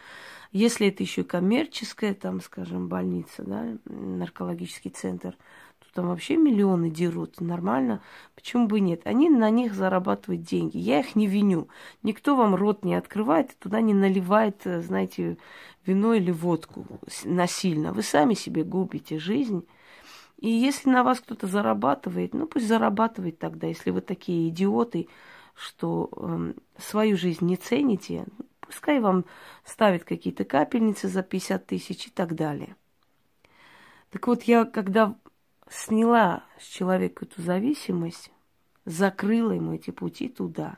Если 0.52 0.88
это 0.88 1.04
еще 1.04 1.24
коммерческая, 1.24 2.14
там, 2.14 2.42
скажем, 2.42 2.88
больница, 2.88 3.44
да, 3.44 3.78
наркологический 3.86 4.92
центр– 4.92 5.38
там 5.94 6.08
вообще 6.08 6.38
миллионы 6.38 6.90
дерут, 6.90 7.42
нормально. 7.42 8.02
Почему 8.36 8.68
бы 8.68 8.80
нет? 8.80 9.02
Они 9.06 9.30
на 9.30 9.50
них 9.50 9.74
зарабатывают 9.74 10.44
деньги. 10.44 10.78
Я 10.78 11.00
их 11.00 11.16
не 11.16 11.28
виню. 11.28 11.68
Никто 12.04 12.36
вам 12.36 12.56
рот 12.56 12.86
не 12.86 12.96
открывает, 12.96 13.58
туда 13.60 13.82
не 13.82 13.94
наливает, 13.94 14.66
э, 14.66 14.82
знаете, 14.82 15.38
вино 15.86 16.14
или 16.14 16.32
водку 16.32 16.86
насильно. 17.26 17.92
Вы 17.92 18.04
сами 18.04 18.34
себе 18.34 18.64
губите 18.64 19.20
жизнь. 19.20 19.66
И 20.40 20.50
если 20.50 20.90
на 20.90 21.04
вас 21.04 21.20
кто-то 21.20 21.48
зарабатывает, 21.48 22.34
ну 22.34 22.48
пусть 22.48 22.68
зарабатывает 22.68 23.40
тогда, 23.40 23.68
если 23.68 23.90
вы 23.90 24.00
такие 24.00 24.48
идиоты, 24.48 25.10
что 25.54 26.10
э, 26.16 26.54
свою 26.78 27.18
жизнь 27.18 27.46
не 27.46 27.58
цените, 27.58 28.26
пускай 28.62 29.02
вам 29.02 29.26
ставят 29.66 30.06
какие-то 30.06 30.46
капельницы 30.46 31.10
за 31.10 31.24
50 31.24 31.66
тысяч 31.66 32.08
и 32.08 32.10
так 32.10 32.36
далее. 32.36 32.78
Так 34.12 34.28
вот, 34.28 34.44
я 34.44 34.64
когда 34.64 35.16
сняла 35.70 36.44
с 36.58 36.66
человека 36.66 37.26
эту 37.26 37.42
зависимость, 37.42 38.32
закрыла 38.86 39.52
ему 39.52 39.74
эти 39.74 39.92
пути 39.92 40.30
туда. 40.30 40.78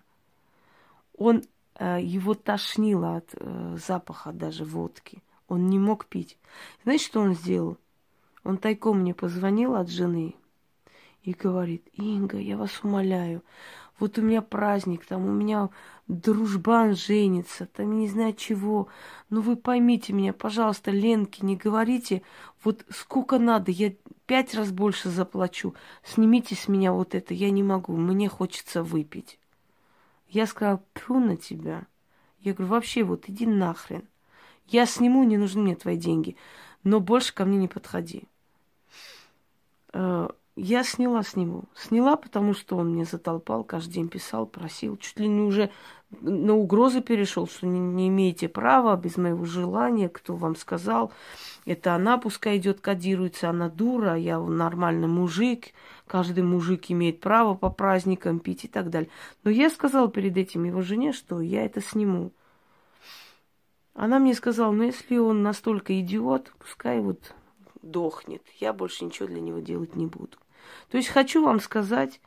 Он 1.16 1.44
э, 1.76 2.00
его 2.02 2.34
тошнило 2.34 3.18
от 3.18 3.30
э, 3.36 3.78
запаха 3.78 4.32
даже 4.32 4.66
водки. 4.66 5.22
Он 5.48 5.68
не 5.68 5.78
мог 5.78 6.08
пить. 6.08 6.40
Знаете, 6.84 7.06
что 7.06 7.22
он 7.22 7.36
сделал? 7.36 7.78
Он 8.44 8.58
тайком 8.58 9.00
мне 9.00 9.14
позвонил 9.14 9.76
от 9.76 9.90
жены 9.90 10.36
и 11.24 11.34
говорит, 11.34 11.88
Инга, 11.94 12.38
я 12.38 12.58
вас 12.58 12.84
умоляю, 12.84 13.44
вот 14.02 14.18
у 14.18 14.24
меня 14.24 14.42
праздник, 14.42 15.06
там 15.06 15.26
у 15.28 15.32
меня 15.32 15.70
дружбан 16.08 16.96
женится, 16.96 17.68
там 17.68 18.00
не 18.00 18.08
знаю 18.08 18.34
чего. 18.34 18.88
Ну 19.30 19.42
вы 19.42 19.56
поймите 19.56 20.12
меня, 20.12 20.34
пожалуйста, 20.34 20.90
Ленке, 20.90 21.46
не 21.46 21.56
говорите, 21.56 22.24
вот 22.64 22.84
сколько 22.90 23.38
надо, 23.38 23.70
я 23.70 23.94
пять 24.26 24.56
раз 24.56 24.72
больше 24.72 25.10
заплачу. 25.10 25.76
Снимите 26.04 26.56
с 26.56 26.68
меня 26.68 26.94
вот 26.94 27.14
это, 27.14 27.36
я 27.36 27.52
не 27.52 27.62
могу, 27.62 27.96
мне 27.96 28.28
хочется 28.28 28.82
выпить. 28.82 29.38
Я 30.28 30.48
сказала, 30.48 30.82
пью 30.94 31.20
на 31.20 31.38
тебя. 31.38 31.86
Я 32.40 32.54
говорю, 32.54 32.72
вообще 32.72 33.04
вот 33.04 33.30
иди 33.30 33.46
нахрен. 33.46 34.08
Я 34.66 34.88
сниму, 34.88 35.24
не 35.26 35.38
нужны 35.38 35.62
мне 35.62 35.76
твои 35.76 35.98
деньги, 35.98 36.38
но 36.84 37.00
больше 37.00 37.36
ко 37.36 37.46
мне 37.46 37.58
не 37.58 37.68
подходи. 37.68 38.24
Э, 39.94 40.30
я 40.56 40.84
сняла 40.84 41.24
с 41.24 41.36
него. 41.36 41.64
Сняла, 41.76 42.18
потому 42.18 42.54
что 42.54 42.78
он 42.78 42.94
мне 42.94 43.06
затолпал, 43.06 43.64
каждый 43.64 43.94
день 43.94 44.10
писал, 44.10 44.46
просил. 44.46 44.98
Чуть 44.98 45.20
ли 45.20 45.28
не 45.28 45.42
уже 45.42 45.72
на 46.20 46.56
угрозы 46.56 47.02
перешел, 47.02 47.48
что 47.48 47.66
не, 47.68 47.80
не 47.80 48.10
имеете 48.10 48.50
права 48.50 48.96
без 48.98 49.16
моего 49.16 49.46
желания, 49.46 50.10
кто 50.10 50.36
вам 50.36 50.56
сказал. 50.56 51.12
Это 51.66 51.96
она 51.96 52.18
пускай 52.18 52.58
идет, 52.58 52.82
кодируется, 52.82 53.50
она 53.50 53.70
дура, 53.70 54.16
я 54.16 54.40
нормальный 54.40 55.08
мужик, 55.08 55.68
каждый 56.08 56.44
мужик 56.44 56.92
имеет 56.92 57.22
право 57.22 57.54
по 57.54 57.70
праздникам 57.70 58.40
пить 58.40 58.66
и 58.66 58.68
так 58.68 58.90
далее. 58.90 59.10
Но 59.44 59.52
я 59.52 59.70
сказала 59.70 60.10
перед 60.10 60.36
этим 60.36 60.66
его 60.66 60.82
жене, 60.82 61.14
что 61.14 61.40
я 61.40 61.66
это 61.66 61.82
сниму. 61.82 62.32
Она 63.94 64.20
мне 64.20 64.34
сказала, 64.34 64.72
ну 64.72 64.84
если 64.84 65.18
он 65.18 65.44
настолько 65.44 65.98
идиот, 66.00 66.52
пускай 66.60 67.00
вот 67.00 67.34
дохнет. 67.82 68.44
Я 68.60 68.74
больше 68.74 69.06
ничего 69.06 69.28
для 69.28 69.42
него 69.42 69.60
делать 69.60 69.96
не 69.96 70.06
буду. 70.06 70.38
То 70.90 70.98
есть 70.98 71.10
хочу 71.10 71.44
вам 71.44 71.60
сказать, 71.60 72.22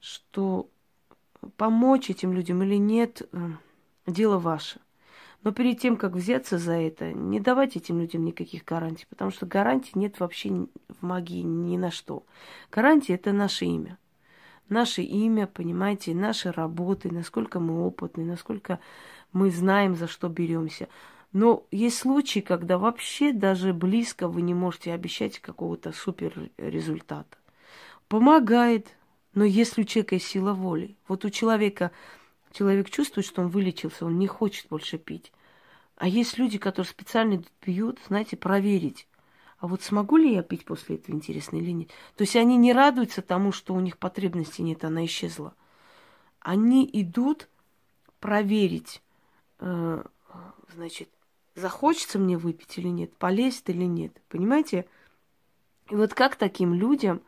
что 0.00 0.68
помочь 1.56 2.10
этим 2.10 2.32
людям 2.32 2.62
или 2.62 2.76
нет, 2.76 3.22
э, 3.32 3.50
дело 4.06 4.38
ваше. 4.38 4.80
Но 5.42 5.52
перед 5.52 5.78
тем, 5.78 5.96
как 5.96 6.12
взяться 6.12 6.58
за 6.58 6.72
это, 6.72 7.12
не 7.12 7.38
давайте 7.38 7.78
этим 7.78 8.00
людям 8.00 8.24
никаких 8.24 8.64
гарантий, 8.64 9.06
потому 9.08 9.30
что 9.30 9.46
гарантий 9.46 9.92
нет 9.94 10.18
вообще 10.18 10.66
в 10.88 11.02
магии 11.02 11.42
ни 11.42 11.76
на 11.76 11.90
что. 11.90 12.24
Гарантия– 12.72 13.14
это 13.14 13.32
наше 13.32 13.64
имя. 13.66 13.98
Наше 14.68 15.02
имя, 15.02 15.46
понимаете, 15.46 16.14
наши 16.14 16.50
работы, 16.50 17.10
насколько 17.10 17.60
мы 17.60 17.86
опытны, 17.86 18.24
насколько 18.24 18.80
мы 19.32 19.50
знаем, 19.50 19.94
за 19.94 20.08
что 20.08 20.28
беремся. 20.28 20.88
Но 21.32 21.66
есть 21.70 21.98
случаи, 21.98 22.40
когда 22.40 22.78
вообще 22.78 23.32
даже 23.32 23.74
близко 23.74 24.28
вы 24.28 24.42
не 24.42 24.54
можете 24.54 24.92
обещать 24.92 25.38
какого-то 25.40 25.92
супер 25.92 26.50
результата. 26.56 27.36
Помогает, 28.08 28.96
но 29.34 29.44
если 29.44 29.82
у 29.82 29.84
человека 29.84 30.14
есть 30.14 30.26
сила 30.26 30.54
воли, 30.54 30.96
вот 31.06 31.24
у 31.24 31.30
человека, 31.30 31.90
человек 32.52 32.88
чувствует, 32.88 33.26
что 33.26 33.42
он 33.42 33.48
вылечился, 33.48 34.06
он 34.06 34.18
не 34.18 34.26
хочет 34.26 34.68
больше 34.68 34.96
пить. 34.96 35.32
А 35.96 36.08
есть 36.08 36.38
люди, 36.38 36.58
которые 36.58 36.88
специально 36.88 37.42
пьют, 37.60 37.98
знаете, 38.06 38.36
проверить. 38.36 39.06
А 39.58 39.66
вот 39.66 39.82
смогу 39.82 40.16
ли 40.16 40.32
я 40.32 40.42
пить 40.42 40.64
после 40.64 40.96
этого, 40.96 41.14
интересно 41.14 41.56
или 41.56 41.72
нет? 41.72 41.88
То 42.16 42.22
есть 42.22 42.36
они 42.36 42.56
не 42.56 42.72
радуются 42.72 43.20
тому, 43.20 43.52
что 43.52 43.74
у 43.74 43.80
них 43.80 43.98
потребности 43.98 44.62
нет, 44.62 44.84
она 44.84 45.04
исчезла. 45.04 45.54
Они 46.38 46.88
идут 46.92 47.48
проверить, 48.20 49.02
э, 49.58 50.04
значит, 50.74 51.08
захочется 51.58 52.18
мне 52.18 52.38
выпить 52.38 52.78
или 52.78 52.88
нет, 52.88 53.14
полезет 53.16 53.68
или 53.70 53.84
нет. 53.84 54.12
Понимаете? 54.28 54.86
И 55.90 55.94
вот 55.94 56.14
как 56.14 56.36
таким 56.36 56.74
людям, 56.74 57.20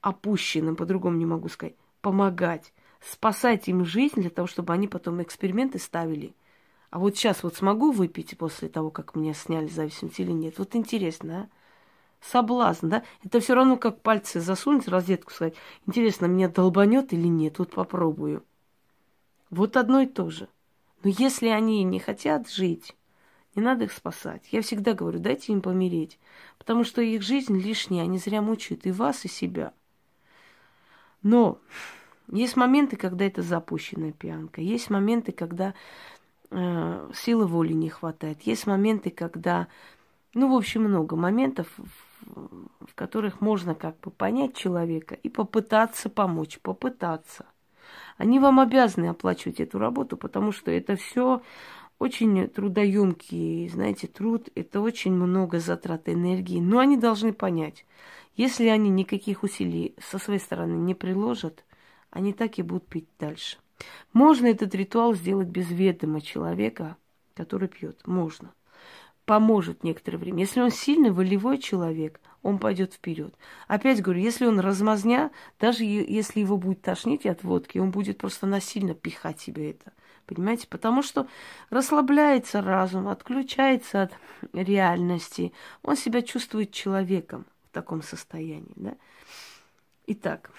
опущенным, 0.00 0.76
по-другому 0.76 1.16
не 1.16 1.26
могу 1.26 1.48
сказать, 1.48 1.74
помогать, 2.00 2.72
спасать 3.00 3.68
им 3.68 3.84
жизнь 3.84 4.20
для 4.20 4.30
того, 4.30 4.46
чтобы 4.46 4.72
они 4.72 4.88
потом 4.88 5.22
эксперименты 5.22 5.78
ставили. 5.78 6.34
А 6.90 6.98
вот 6.98 7.16
сейчас 7.16 7.42
вот 7.42 7.56
смогу 7.56 7.90
выпить 7.90 8.36
после 8.36 8.68
того, 8.68 8.90
как 8.90 9.14
меня 9.16 9.32
сняли 9.34 9.68
зависимость 9.68 10.20
или 10.20 10.32
нет? 10.32 10.58
Вот 10.58 10.76
интересно, 10.76 11.48
а? 11.48 11.48
Соблазн, 12.20 12.88
да? 12.88 13.02
Это 13.24 13.40
все 13.40 13.54
равно 13.54 13.76
как 13.76 14.00
пальцы 14.00 14.40
засунуть, 14.40 14.86
розетку 14.86 15.32
сказать. 15.32 15.54
Интересно, 15.86 16.26
меня 16.26 16.48
долбанет 16.48 17.12
или 17.12 17.26
нет? 17.26 17.58
Вот 17.58 17.70
попробую. 17.70 18.44
Вот 19.50 19.76
одно 19.76 20.02
и 20.02 20.06
то 20.06 20.30
же. 20.30 20.48
Но 21.02 21.10
если 21.10 21.48
они 21.48 21.82
не 21.82 21.98
хотят 21.98 22.48
жить, 22.48 22.94
не 23.54 23.62
надо 23.62 23.84
их 23.84 23.92
спасать. 23.92 24.48
Я 24.50 24.62
всегда 24.62 24.94
говорю, 24.94 25.18
дайте 25.18 25.52
им 25.52 25.60
помереть. 25.60 26.18
Потому 26.58 26.84
что 26.84 27.02
их 27.02 27.22
жизнь 27.22 27.58
лишняя, 27.58 28.04
они 28.04 28.18
зря 28.18 28.40
мучают 28.40 28.86
и 28.86 28.92
вас, 28.92 29.24
и 29.24 29.28
себя. 29.28 29.72
Но 31.22 31.58
есть 32.30 32.56
моменты, 32.56 32.96
когда 32.96 33.26
это 33.26 33.42
запущенная 33.42 34.12
пьянка. 34.12 34.60
Есть 34.60 34.88
моменты, 34.90 35.32
когда 35.32 35.74
э, 36.50 37.10
силы 37.14 37.46
воли 37.46 37.74
не 37.74 37.90
хватает. 37.90 38.42
Есть 38.42 38.66
моменты, 38.66 39.10
когда, 39.10 39.68
ну, 40.34 40.52
в 40.52 40.56
общем, 40.56 40.84
много 40.84 41.14
моментов, 41.14 41.68
в, 41.76 42.86
в 42.86 42.94
которых 42.94 43.40
можно 43.40 43.74
как 43.74 44.00
бы 44.00 44.10
понять 44.10 44.56
человека 44.56 45.14
и 45.14 45.28
попытаться 45.28 46.08
помочь, 46.08 46.58
попытаться. 46.60 47.46
Они 48.16 48.38
вам 48.38 48.60
обязаны 48.60 49.06
оплачивать 49.06 49.60
эту 49.60 49.78
работу, 49.78 50.16
потому 50.16 50.52
что 50.52 50.70
это 50.70 50.96
все 50.96 51.42
очень 52.02 52.48
трудоемкий, 52.48 53.68
знаете, 53.68 54.08
труд, 54.08 54.48
это 54.56 54.80
очень 54.80 55.12
много 55.12 55.60
затрат 55.60 56.08
энергии. 56.08 56.58
Но 56.58 56.80
они 56.80 56.96
должны 56.96 57.32
понять, 57.32 57.86
если 58.34 58.66
они 58.66 58.90
никаких 58.90 59.44
усилий 59.44 59.94
со 60.00 60.18
своей 60.18 60.40
стороны 60.40 60.74
не 60.74 60.94
приложат, 60.94 61.64
они 62.10 62.32
так 62.32 62.58
и 62.58 62.62
будут 62.62 62.88
пить 62.88 63.06
дальше. 63.20 63.58
Можно 64.12 64.46
этот 64.46 64.74
ритуал 64.74 65.14
сделать 65.14 65.46
без 65.46 65.70
ведома 65.70 66.20
человека, 66.20 66.96
который 67.34 67.68
пьет. 67.68 68.04
Можно. 68.04 68.52
Поможет 69.24 69.84
некоторое 69.84 70.18
время. 70.18 70.40
Если 70.40 70.60
он 70.60 70.72
сильный, 70.72 71.12
волевой 71.12 71.58
человек, 71.58 72.20
он 72.42 72.58
пойдет 72.58 72.94
вперед. 72.94 73.32
Опять 73.68 74.02
говорю, 74.02 74.20
если 74.20 74.46
он 74.46 74.58
размазня, 74.58 75.30
даже 75.60 75.84
если 75.84 76.40
его 76.40 76.56
будет 76.56 76.82
тошнить 76.82 77.26
от 77.26 77.44
водки, 77.44 77.78
он 77.78 77.92
будет 77.92 78.18
просто 78.18 78.48
насильно 78.48 78.94
пихать 78.94 79.40
себе 79.40 79.70
это. 79.70 79.92
Понимаете? 80.34 80.66
Потому 80.68 81.02
что 81.02 81.26
расслабляется 81.70 82.62
разум, 82.62 83.08
отключается 83.08 84.02
от 84.02 84.12
реальности. 84.52 85.52
Он 85.82 85.96
себя 85.96 86.22
чувствует 86.22 86.72
человеком 86.72 87.46
в 87.70 87.74
таком 87.74 88.02
состоянии. 88.02 88.72
Да? 88.76 88.94
Итак, 90.06 90.50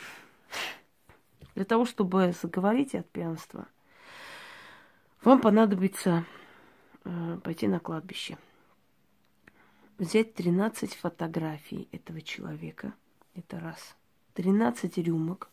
для 1.56 1.66
того, 1.66 1.86
чтобы 1.86 2.34
заговорить 2.42 2.96
от 2.96 3.10
пьянства, 3.10 3.68
вам 5.24 5.40
понадобится 5.42 6.26
э, 7.06 7.40
пойти 7.44 7.68
на 7.68 7.80
кладбище 7.80 8.38
взять 9.98 10.34
13 10.34 10.96
фотографий 10.96 11.88
этого 11.92 12.22
человека. 12.22 12.94
Это 13.36 13.60
раз. 13.60 13.96
13 14.34 14.98
рюмок, 14.98 15.50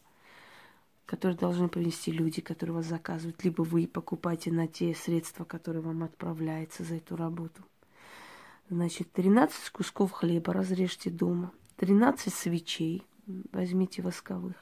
которые 1.10 1.36
должны 1.36 1.68
принести 1.68 2.12
люди, 2.12 2.40
которые 2.40 2.76
вас 2.76 2.86
заказывают. 2.86 3.42
Либо 3.42 3.62
вы 3.62 3.88
покупаете 3.88 4.52
на 4.52 4.68
те 4.68 4.94
средства, 4.94 5.42
которые 5.42 5.82
вам 5.82 6.04
отправляются 6.04 6.84
за 6.84 6.94
эту 6.94 7.16
работу. 7.16 7.64
Значит, 8.68 9.10
13 9.10 9.70
кусков 9.70 10.12
хлеба 10.12 10.52
разрежьте 10.52 11.10
дома. 11.10 11.50
13 11.78 12.32
свечей 12.32 13.02
возьмите 13.50 14.02
восковых. 14.02 14.54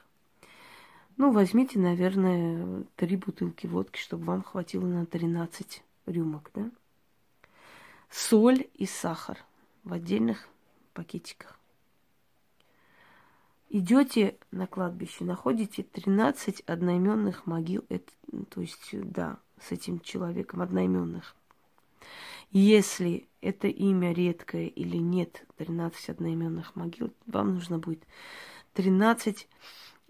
Ну, 1.17 1.31
возьмите, 1.31 1.77
наверное, 1.77 2.83
три 2.95 3.15
бутылки 3.15 3.67
водки, 3.67 3.99
чтобы 3.99 4.23
вам 4.23 4.41
хватило 4.41 4.87
на 4.87 5.05
13 5.05 5.83
рюмок, 6.07 6.49
да? 6.55 6.71
Соль 8.09 8.65
и 8.73 8.87
сахар 8.87 9.37
в 9.83 9.93
отдельных 9.93 10.49
пакетиках. 10.95 11.58
Идете 13.69 14.37
на 14.51 14.67
кладбище, 14.67 15.23
находите 15.23 15.83
13 15.83 16.61
одноименных 16.61 17.45
могил, 17.45 17.85
это, 17.89 18.11
то 18.49 18.61
есть, 18.61 18.89
да, 18.93 19.37
с 19.61 19.71
этим 19.71 19.99
человеком 19.99 20.61
одноименных. 20.61 21.35
Если 22.51 23.27
это 23.41 23.67
имя 23.67 24.11
редкое 24.11 24.67
или 24.67 24.97
нет 24.97 25.45
13 25.57 26.09
одноименных 26.09 26.75
могил, 26.75 27.13
вам 27.27 27.53
нужно 27.53 27.77
будет 27.77 28.03
13 28.73 29.47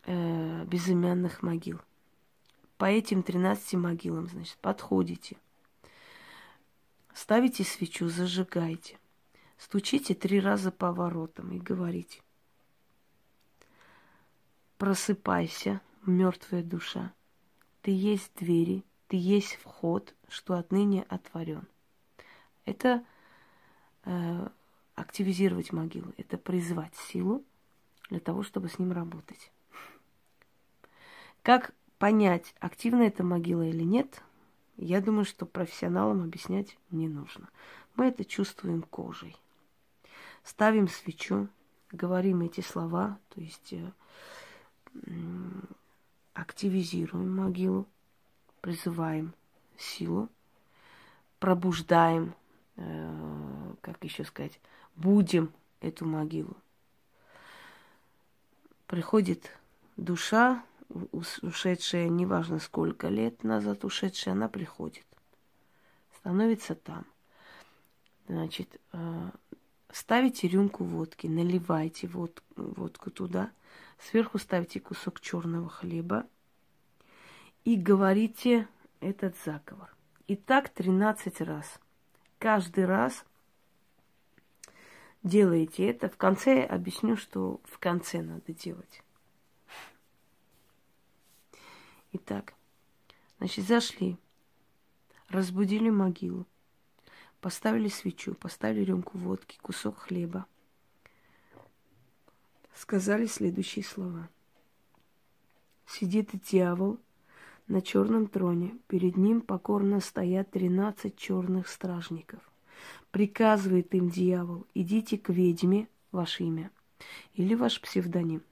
э, 0.06 0.66
безымянных 0.66 1.44
могил. 1.44 1.82
По 2.78 2.86
этим 2.86 3.24
13 3.24 3.74
могилам, 3.74 4.30
значит, 4.30 4.58
подходите, 4.62 5.36
ставите 7.14 7.66
свечу, 7.66 8.08
зажигаете– 8.08 8.98
Стучите 9.60 10.16
три 10.16 10.40
раза 10.40 10.72
по 10.72 10.94
воротам 10.94 11.52
и 11.52 11.60
говорите. 11.60 12.22
Просыпайся, 14.80 15.80
мертвая 16.08 16.64
душа. 16.64 17.14
Ты 17.84 17.92
есть 17.92 18.32
двери, 18.36 18.84
ты 19.08 19.18
есть 19.18 19.56
вход, 19.58 20.16
что 20.28 20.56
отныне 20.56 21.06
отворен. 21.10 21.68
Это 22.66 23.04
э, 24.06 24.48
активизировать 24.96 25.72
могилу, 25.72 26.12
это 26.18 26.40
призвать 26.40 26.96
силу 26.96 27.44
для 28.10 28.20
того, 28.20 28.42
чтобы 28.42 28.70
с 28.70 28.80
ним 28.80 28.92
работать. 28.92 29.52
Как 31.44 31.76
понять, 32.00 32.56
активна 32.60 33.04
эта 33.04 33.24
могила 33.24 33.62
или 33.62 33.84
нет, 33.84 34.24
я 34.78 35.00
думаю, 35.00 35.26
что 35.26 35.46
профессионалам 35.46 36.24
объяснять 36.24 36.80
не 36.90 37.08
нужно. 37.08 37.50
Мы 37.96 38.08
это 38.08 38.26
чувствуем 38.26 38.82
кожей 38.82 39.38
ставим 40.44 40.88
свечу, 40.88 41.48
говорим 41.92 42.42
эти 42.42 42.62
слова, 42.62 43.20
то 43.30 43.42
есть 43.42 43.74
э, 43.74 43.92
активизируем 46.34 47.36
могилу, 47.36 47.86
призываем 48.62 49.34
силу, 49.78 50.30
пробуждаем, 51.40 52.34
э, 52.76 53.74
как 53.82 54.04
еще 54.04 54.24
сказать, 54.24 54.60
будем 54.96 55.52
эту 55.82 56.06
могилу. 56.06 56.56
Приходит 58.88 59.52
душа, 59.98 60.64
ушедшая, 61.42 62.10
неважно 62.10 62.60
сколько 62.60 63.08
лет 63.10 63.44
назад 63.44 63.86
ушедшая, 63.86 64.34
она 64.34 64.50
приходит, 64.50 65.06
становится 66.12 66.76
там. 66.76 67.06
Значит, 68.28 68.80
э, 68.94 69.30
Ставите 69.92 70.48
рюмку 70.48 70.84
водки, 70.84 71.26
наливайте 71.26 72.08
вод, 72.08 72.44
водку 72.56 73.10
туда, 73.10 73.52
сверху 74.00 74.38
ставите 74.38 74.80
кусок 74.80 75.20
черного 75.20 75.70
хлеба 75.70 76.28
и 77.64 77.76
говорите 77.76 78.68
этот 79.00 79.36
заговор. 79.44 79.96
И 80.28 80.36
так 80.36 80.70
13 80.70 81.42
раз. 81.42 81.80
Каждый 82.38 82.86
раз 82.86 83.26
делаете 85.24 85.88
это. 85.90 86.10
В 86.10 86.18
конце 86.18 86.60
я 86.60 86.66
объясню, 86.68 87.18
что 87.18 87.60
в 87.66 87.80
конце 87.80 88.22
надо 88.22 88.54
делать. 88.54 89.04
Итак, 92.12 92.54
значит, 93.38 93.66
зашли, 93.66 94.18
разбудили 95.28 95.90
могилу. 95.90 96.46
Поставили 97.40 97.88
свечу, 97.88 98.34
поставили 98.34 98.84
рюмку 98.84 99.18
водки, 99.18 99.58
кусок 99.62 99.98
хлеба. 99.98 100.46
Сказали 102.80 103.26
следующие 103.26 103.84
слова. 103.84 104.30
Сидит 105.86 106.30
дьявол 106.50 106.98
на 107.68 107.82
черном 107.82 108.28
троне. 108.28 108.74
Перед 108.88 109.18
ним 109.18 109.42
покорно 109.42 110.00
стоят 110.00 110.52
тринадцать 110.52 111.18
черных 111.18 111.68
стражников. 111.68 112.40
Приказывает 113.12 113.94
им 113.94 114.10
дьявол, 114.10 114.66
идите 114.74 115.18
к 115.18 115.28
ведьме, 115.28 115.90
ваше 116.14 116.46
имя, 116.46 116.72
или 117.34 117.54
ваш 117.54 117.82
псевдоним. 117.82 118.44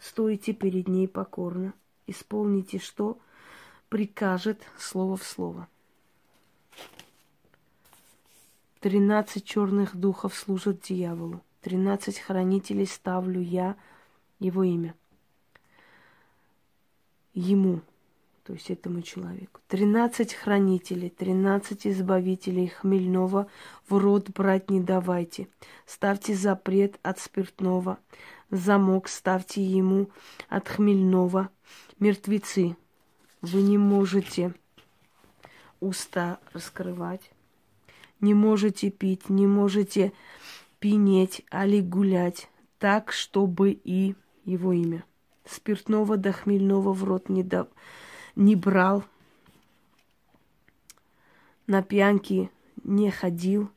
Стойте 0.00 0.54
перед 0.54 0.88
ней 0.88 1.06
покорно, 1.06 1.72
исполните, 2.08 2.80
что 2.80 3.16
прикажет 3.88 4.60
слово 4.76 5.16
в 5.16 5.22
слово. 5.22 5.68
Тринадцать 8.84 9.46
черных 9.46 9.96
духов 9.96 10.34
служат 10.34 10.82
дьяволу. 10.82 11.40
Тринадцать 11.62 12.18
хранителей 12.18 12.86
ставлю 12.86 13.40
я 13.40 13.76
его 14.40 14.62
имя. 14.62 14.94
Ему, 17.32 17.80
то 18.42 18.52
есть 18.52 18.70
этому 18.70 19.00
человеку. 19.00 19.62
Тринадцать 19.68 20.34
хранителей, 20.34 21.08
тринадцать 21.08 21.86
избавителей 21.86 22.66
хмельного 22.66 23.46
в 23.88 23.96
рот 23.96 24.28
брать 24.28 24.68
не 24.68 24.82
давайте. 24.82 25.48
Ставьте 25.86 26.34
запрет 26.34 27.00
от 27.02 27.18
спиртного, 27.18 27.96
замок 28.50 29.08
ставьте 29.08 29.62
ему 29.62 30.10
от 30.50 30.68
хмельного. 30.68 31.48
Мертвецы, 31.98 32.76
вы 33.40 33.62
не 33.62 33.78
можете 33.78 34.52
уста 35.80 36.38
раскрывать, 36.52 37.30
не 38.24 38.32
можете 38.32 38.90
пить, 38.90 39.28
не 39.28 39.46
можете 39.46 40.12
пинеть, 40.78 41.44
али 41.50 41.82
гулять, 41.82 42.48
так, 42.78 43.12
чтобы 43.12 43.72
и 43.72 44.14
его 44.46 44.72
имя. 44.72 45.04
Спиртного 45.44 46.16
до 46.16 46.32
хмельного 46.32 46.94
в 46.94 47.04
рот 47.04 47.28
не, 47.28 47.42
до... 47.42 47.68
не 48.34 48.56
брал, 48.56 49.04
на 51.66 51.82
пьянки 51.82 52.50
не 52.82 53.10
ходил, 53.10 53.70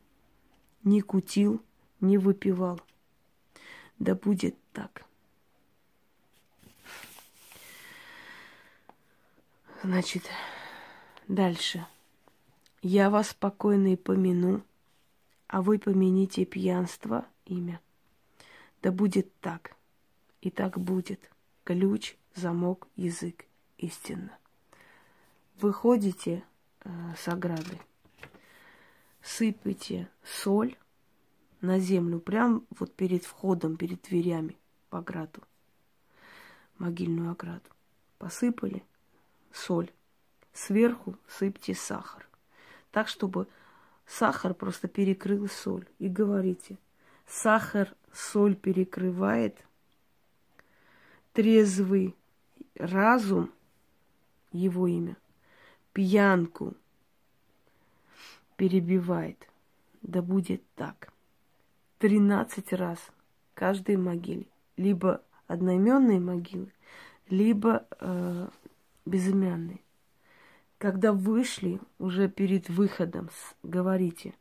не 0.83 1.01
кутил, 1.01 1.61
не 1.99 2.17
выпивал. 2.17 2.79
Да 3.99 4.15
будет 4.15 4.55
так. 4.71 5.03
Значит, 9.83 10.23
дальше. 11.27 11.85
Я 12.81 13.09
вас 13.09 13.29
спокойно 13.29 13.93
и 13.93 13.95
помяну, 13.95 14.63
а 15.47 15.61
вы 15.61 15.79
помяните 15.79 16.45
пьянство 16.45 17.25
имя. 17.45 17.81
Да 18.81 18.91
будет 18.91 19.33
так, 19.39 19.75
и 20.41 20.51
так 20.51 20.79
будет. 20.79 21.31
Ключ, 21.63 22.15
замок, 22.35 22.87
язык, 22.95 23.45
истинно. 23.77 24.37
Выходите 25.59 26.43
э, 26.83 26.89
с 27.17 27.27
ограды, 27.27 27.79
сыпите 29.21 30.07
соль 30.23 30.77
на 31.61 31.79
землю, 31.79 32.19
прям 32.19 32.65
вот 32.69 32.93
перед 32.93 33.25
входом, 33.25 33.75
перед 33.75 34.03
дверями 34.03 34.55
в 34.91 34.95
ограду, 34.95 35.41
могильную 36.77 37.31
ограду. 37.31 37.69
Посыпали 38.19 38.83
соль. 39.51 39.91
Сверху 40.53 41.15
сыпьте 41.27 41.75
сахар. 41.75 42.26
Так, 42.97 43.09
чтобы 43.09 43.47
сахар 44.07 44.55
просто 44.55 44.87
перекрыл 44.87 45.47
соль. 45.47 45.85
И 45.99 46.09
говорите, 46.09 46.79
сахар 47.27 47.93
соль 48.11 48.55
перекрывает, 48.55 49.55
трезвый 51.31 52.15
разум, 52.73 53.51
его 54.51 54.87
имя, 54.87 55.15
пьянку 55.93 56.73
перебивает. 58.55 59.47
Да 60.01 60.23
будет 60.23 60.63
так. 60.73 61.13
Тринадцать 61.99 62.73
раз 62.73 62.97
каждой 63.53 63.97
могиле. 63.97 64.47
Либо 64.75 65.21
одноименные 65.45 66.19
могилы, 66.19 66.73
либо 67.29 67.85
э, 67.99 68.47
безымянные. 69.05 69.81
Когда 70.77 71.11
вышли, 71.11 71.79
уже 71.97 72.29
перед 72.29 72.69
выходом, 72.69 73.31
говорите, 73.63 74.35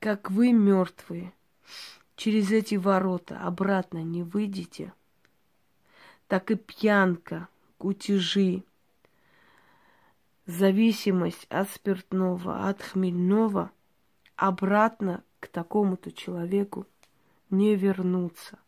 как 0.00 0.30
вы 0.30 0.52
мертвые, 0.52 1.34
через 2.16 2.50
эти 2.50 2.76
ворота 2.76 3.38
обратно 3.40 4.02
не 4.02 4.22
выйдете, 4.22 4.94
так 6.26 6.50
и 6.50 6.54
пьянка, 6.54 7.48
кутежи, 7.76 8.64
зависимость 10.46 11.46
от 11.50 11.68
спиртного, 11.68 12.66
от 12.66 12.80
хмельного 12.80 13.70
обратно 14.36 15.22
к 15.38 15.48
такому-то 15.48 16.12
человеку 16.12 16.86
не 17.50 17.76
вернуться. 17.76 18.58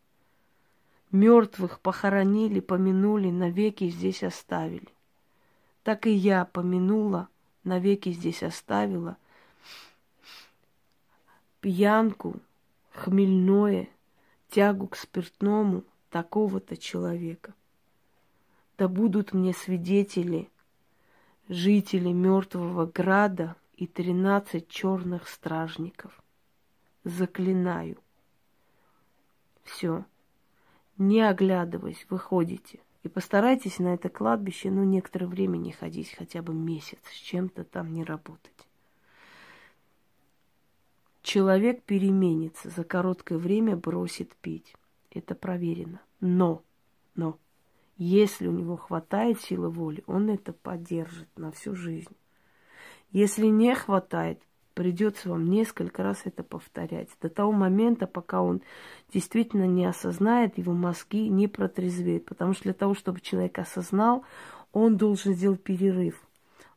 Мертвых 1.11 1.81
похоронили, 1.81 2.61
помянули, 2.61 3.31
навеки 3.31 3.89
здесь 3.89 4.23
оставили. 4.23 4.89
Так 5.83 6.07
и 6.07 6.11
я 6.11 6.45
помянула, 6.45 7.29
навеки 7.65 8.13
здесь 8.13 8.43
оставила 8.43 9.17
пьянку, 11.61 12.41
хмельное, 12.93 13.89
тягу 14.49 14.89
к 14.89 14.97
спиртному 14.97 15.85
такого-то 16.11 16.77
человека. 16.77 17.55
Да 18.79 18.89
будут 18.89 19.35
мне 19.35 19.53
свидетели, 19.53 20.51
жители 21.49 22.13
мертвого 22.13 22.87
града 22.87 23.57
и 23.77 23.87
тринадцать 23.87 24.69
черных 24.69 25.29
стражников. 25.29 26.23
Заклинаю. 27.05 27.97
Все 29.65 30.05
не 31.01 31.23
оглядываясь, 31.23 32.07
выходите. 32.11 32.79
И 33.03 33.09
постарайтесь 33.09 33.79
на 33.79 33.95
это 33.95 34.09
кладбище, 34.09 34.71
ну, 34.71 34.85
некоторое 34.85 35.27
время 35.27 35.57
не 35.57 35.73
ходить, 35.73 36.13
хотя 36.13 36.43
бы 36.43 36.53
месяц, 36.53 36.99
с 37.11 37.15
чем-то 37.15 37.65
там 37.65 37.93
не 37.95 38.05
работать. 38.05 38.53
Человек 41.23 41.83
переменится, 41.83 42.71
за 42.71 42.85
короткое 42.85 43.39
время 43.39 43.77
бросит 43.77 44.35
пить. 44.37 44.75
Это 45.11 45.35
проверено. 45.35 46.01
Но, 46.21 46.63
но, 47.15 47.39
если 47.97 48.47
у 48.47 48.53
него 48.53 48.77
хватает 48.77 49.41
силы 49.41 49.71
воли, 49.71 50.03
он 50.07 50.31
это 50.31 50.53
поддержит 50.53 51.29
на 51.37 51.53
всю 51.53 51.75
жизнь. 51.75 52.15
Если 53.13 53.47
не 53.47 53.75
хватает, 53.75 54.43
Придется 54.81 55.29
вам 55.29 55.51
несколько 55.51 56.03
раз 56.03 56.23
это 56.25 56.43
повторять. 56.43 57.11
До 57.21 57.29
того 57.29 57.53
момента, 57.53 58.07
пока 58.07 58.41
он 58.41 58.63
действительно 59.13 59.67
не 59.67 59.85
осознает, 59.85 60.57
его 60.57 60.73
мозги 60.73 61.29
не 61.29 61.49
протрезвеют. 61.49 62.25
Потому 62.25 62.55
что 62.55 62.63
для 62.63 62.73
того, 62.73 62.95
чтобы 62.95 63.21
человек 63.21 63.59
осознал, 63.59 64.25
он 64.73 64.97
должен 64.97 65.35
сделать 65.35 65.63
перерыв. 65.63 66.19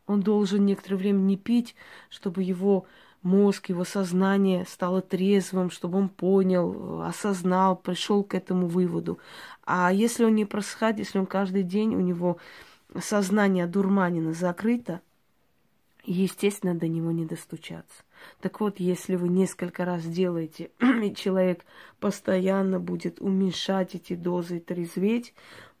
Он 0.06 0.20
должен 0.20 0.66
некоторое 0.66 0.96
время 0.96 1.20
не 1.20 1.38
пить, 1.38 1.74
чтобы 2.10 2.42
его 2.42 2.84
мозг, 3.22 3.70
его 3.70 3.84
сознание 3.84 4.66
стало 4.66 5.00
трезвым, 5.00 5.70
чтобы 5.70 5.96
он 5.96 6.10
понял, 6.10 7.00
осознал, 7.00 7.74
пришел 7.74 8.22
к 8.22 8.34
этому 8.34 8.66
выводу. 8.66 9.18
А 9.64 9.90
если 9.90 10.26
он 10.26 10.34
не 10.34 10.44
происходит, 10.44 10.98
если 10.98 11.18
он 11.18 11.24
каждый 11.24 11.62
день, 11.62 11.94
у 11.94 12.00
него 12.00 12.36
сознание 13.00 13.66
дурманина 13.66 14.34
закрыто, 14.34 15.00
естественно, 16.04 16.74
до 16.74 16.88
него 16.88 17.10
не 17.10 17.24
достучаться. 17.24 18.04
Так 18.40 18.60
вот, 18.60 18.80
если 18.80 19.16
вы 19.16 19.28
несколько 19.28 19.84
раз 19.84 20.04
делаете, 20.04 20.70
и 20.80 21.14
человек 21.14 21.64
постоянно 22.00 22.80
будет 22.80 23.20
уменьшать 23.20 23.94
эти 23.94 24.14
дозы 24.14 24.58
и 24.58 24.60
трезветь, 24.60 25.34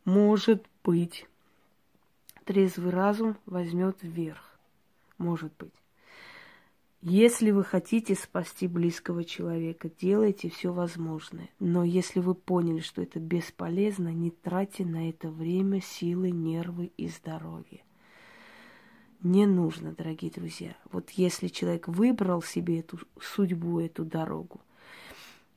может 0.04 0.64
быть, 0.82 1.26
трезвый 2.44 2.92
разум 2.92 3.36
возьмет 3.46 3.98
вверх. 4.02 4.58
Может 5.18 5.52
быть. 5.58 5.72
Если 7.00 7.50
вы 7.50 7.64
хотите 7.64 8.14
спасти 8.14 8.66
близкого 8.66 9.24
человека, 9.24 9.90
делайте 10.00 10.48
все 10.48 10.72
возможное. 10.72 11.50
Но 11.58 11.84
если 11.84 12.20
вы 12.20 12.34
поняли, 12.34 12.80
что 12.80 13.02
это 13.02 13.20
бесполезно, 13.20 14.08
не 14.08 14.30
тратьте 14.30 14.86
на 14.86 15.10
это 15.10 15.28
время, 15.28 15.82
силы, 15.82 16.30
нервы 16.30 16.90
и 16.96 17.08
здоровье 17.08 17.82
не 19.24 19.46
нужно, 19.46 19.92
дорогие 19.92 20.30
друзья. 20.30 20.76
Вот 20.92 21.10
если 21.10 21.48
человек 21.48 21.88
выбрал 21.88 22.42
себе 22.42 22.80
эту 22.80 22.98
судьбу, 23.20 23.80
эту 23.80 24.04
дорогу, 24.04 24.60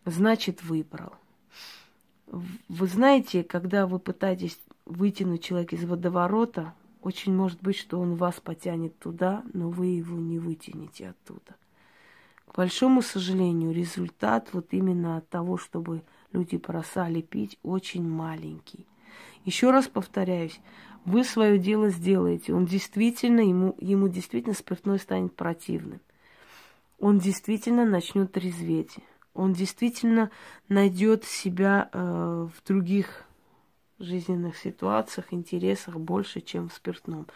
значит 0.06 0.64
выбрал. 0.64 1.14
Вы 2.28 2.88
знаете, 2.88 3.44
когда 3.44 3.86
вы 3.86 4.00
пытаетесь 4.00 4.58
вытянуть 4.86 5.44
человека 5.44 5.76
из 5.76 5.84
водоворота, 5.84 6.74
очень 7.02 7.36
может 7.36 7.62
быть, 7.62 7.78
что 7.78 8.00
он 8.00 8.16
вас 8.16 8.40
потянет 8.40 8.98
туда, 9.00 9.44
но 9.54 9.70
вы 9.70 9.88
его 9.88 10.18
не 10.18 10.40
вытянете 10.40 11.10
оттуда. 11.10 11.56
К 12.48 12.56
большому 12.56 13.02
сожалению, 13.02 13.74
результат 13.74 14.50
вот 14.54 14.68
именно 14.72 15.18
от 15.18 15.30
того, 15.30 15.58
чтобы 15.58 16.04
люди 16.32 16.56
бросали 16.56 17.22
пить, 17.22 17.60
очень 17.64 18.08
маленький. 18.08 18.86
Еще 19.46 19.72
раз 19.72 19.88
повторяюсь, 19.88 20.60
вы 21.08 21.24
свое 21.24 21.58
дело 21.58 21.90
сделаете. 21.90 22.54
Он 22.54 22.66
действительно, 22.66 23.40
ему, 23.40 23.76
ему 23.80 24.10
действительно 24.10 24.54
спиртной 24.54 25.00
станет 25.00 25.34
противным. 25.34 26.02
Он 27.00 27.18
действительно 27.18 27.86
начнет 27.86 28.34
трезветь. 28.34 28.98
Он 29.34 29.54
действительно 29.54 30.32
найдет 30.68 31.24
себя 31.24 31.90
э, 31.94 32.48
в 32.54 32.68
других 32.68 33.24
жизненных 34.00 34.58
ситуациях, 34.58 35.28
интересах 35.32 35.96
больше, 35.96 36.42
чем 36.42 36.68
в 36.68 36.74
спиртном. 36.74 37.28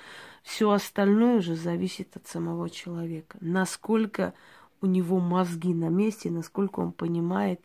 Все 0.43 0.69
остальное 0.69 1.37
уже 1.37 1.55
зависит 1.55 2.17
от 2.17 2.27
самого 2.27 2.69
человека. 2.69 3.37
Насколько 3.39 4.33
у 4.81 4.85
него 4.85 5.19
мозги 5.19 5.73
на 5.73 5.87
месте, 5.87 6.29
насколько 6.29 6.81
он 6.81 6.91
понимает 6.91 7.61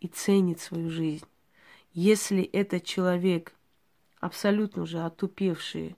и 0.00 0.08
ценит 0.08 0.60
свою 0.60 0.88
жизнь. 0.88 1.26
Если 1.92 2.42
этот 2.42 2.84
человек 2.84 3.52
абсолютно 4.20 4.82
уже 4.82 5.00
отупевший 5.00 5.96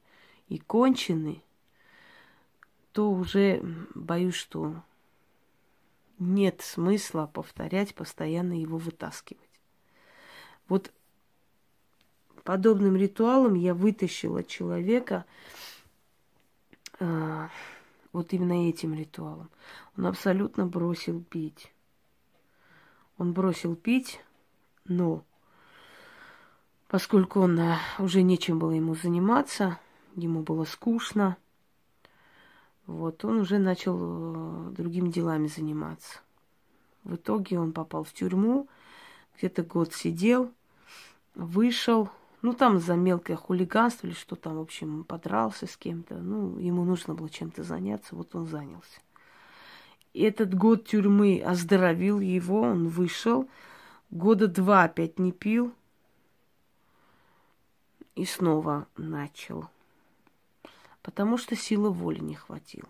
и 0.49 0.59
конченый, 0.59 1.45
то 2.93 3.11
уже 3.11 3.63
боюсь, 3.95 4.35
что 4.35 4.83
нет 6.19 6.61
смысла 6.63 7.31
повторять, 7.33 7.95
постоянно 7.95 8.55
его 8.61 8.79
вытаскивать. 8.79 9.49
Вот 10.69 10.93
подобным 12.43 12.97
ритуалом 12.97 13.55
я 13.55 13.75
вытащила 13.75 14.43
человека 14.43 15.25
э, 16.99 17.49
вот 18.13 18.33
именно 18.33 18.69
этим 18.69 18.95
ритуалом. 18.95 19.51
Он 19.97 20.07
абсолютно 20.07 20.67
бросил 20.67 21.23
пить. 21.23 21.73
Он 23.17 23.33
бросил 23.33 23.77
пить, 23.77 24.21
но 24.85 25.25
поскольку 26.89 27.41
он 27.41 27.61
уже 27.99 28.23
нечем 28.23 28.59
было 28.59 28.73
ему 28.73 28.95
заниматься, 28.95 29.79
ему 30.17 30.43
было 30.43 30.65
скучно, 30.65 31.37
вот, 32.87 33.23
он 33.27 33.41
уже 33.41 33.59
начал 33.59 33.99
э, 34.01 34.71
другими 34.71 35.11
делами 35.11 35.47
заниматься. 35.47 36.21
В 37.05 37.17
итоге 37.17 37.61
он 37.61 37.73
попал 37.73 38.03
в 38.03 38.15
тюрьму, 38.15 38.67
где-то 39.37 39.63
год 39.63 39.93
сидел, 39.93 40.51
вышел, 41.35 42.09
ну, 42.41 42.55
там 42.55 42.81
за 42.81 42.97
мелкое 42.97 43.37
хулиганство 43.37 44.07
или 44.07 44.15
что 44.15 44.37
там, 44.37 44.57
в 44.57 44.61
общем, 44.61 45.05
подрался 45.05 45.67
с 45.67 45.77
кем-то. 45.77 46.17
Ну, 46.17 46.59
ему 46.59 46.85
нужно 46.85 47.15
было 47.15 47.29
чем-то 47.29 47.63
заняться, 47.63 48.17
вот 48.17 48.35
он 48.35 48.47
занялся. 48.47 49.01
И 50.15 50.23
этот 50.23 50.55
год 50.55 50.87
тюрьмы 50.87 51.43
оздоровил 51.45 52.21
его, 52.21 52.63
он 52.63 52.89
вышел. 52.89 53.49
Года 54.11 54.47
два 54.49 54.85
опять 54.85 55.19
не 55.19 55.33
пил. 55.33 55.75
И 58.19 58.25
снова 58.25 58.89
начал. 58.97 59.71
Потому 61.03 61.39
что 61.39 61.55
силы 61.55 61.93
воли 61.93 62.19
не 62.19 62.35
хватило. 62.35 62.89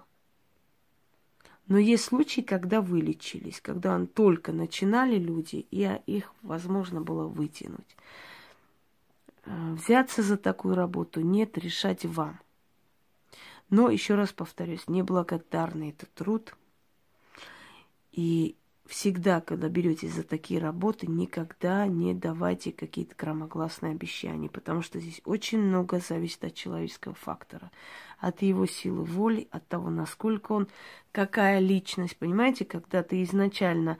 Но 1.66 1.76
есть 1.76 2.04
случаи, 2.04 2.40
когда 2.40 2.80
вылечились, 2.80 3.60
когда 3.60 3.94
он 3.94 4.06
только 4.06 4.52
начинали 4.52 5.18
люди, 5.18 5.66
и 5.70 6.00
их 6.06 6.32
возможно 6.40 7.02
было 7.02 7.26
вытянуть. 7.26 7.94
Э, 9.44 9.74
взяться 9.74 10.22
за 10.22 10.38
такую 10.38 10.74
работу 10.74 11.20
нет, 11.20 11.58
решать 11.58 12.06
вам. 12.06 12.40
Но, 13.68 13.90
еще 13.90 14.14
раз 14.14 14.32
повторюсь, 14.32 14.88
неблагодарный 14.88 15.90
это 15.90 16.06
труд. 16.14 16.56
И 18.12 18.56
всегда, 18.88 19.40
когда 19.40 19.68
беретесь 19.68 20.14
за 20.14 20.24
такие 20.24 20.60
работы, 20.60 21.06
никогда 21.06 21.86
не 21.86 22.14
давайте 22.14 22.72
какие-то 22.72 23.14
громогласные 23.16 23.92
обещания, 23.92 24.48
потому 24.48 24.82
что 24.82 24.98
здесь 24.98 25.20
очень 25.24 25.60
много 25.60 26.00
зависит 26.00 26.44
от 26.44 26.54
человеческого 26.54 27.14
фактора, 27.14 27.70
от 28.18 28.42
его 28.42 28.66
силы 28.66 29.04
воли, 29.04 29.46
от 29.50 29.66
того, 29.68 29.90
насколько 29.90 30.52
он, 30.52 30.68
какая 31.12 31.60
личность, 31.60 32.16
понимаете, 32.16 32.64
когда 32.64 33.02
ты 33.02 33.22
изначально 33.22 33.98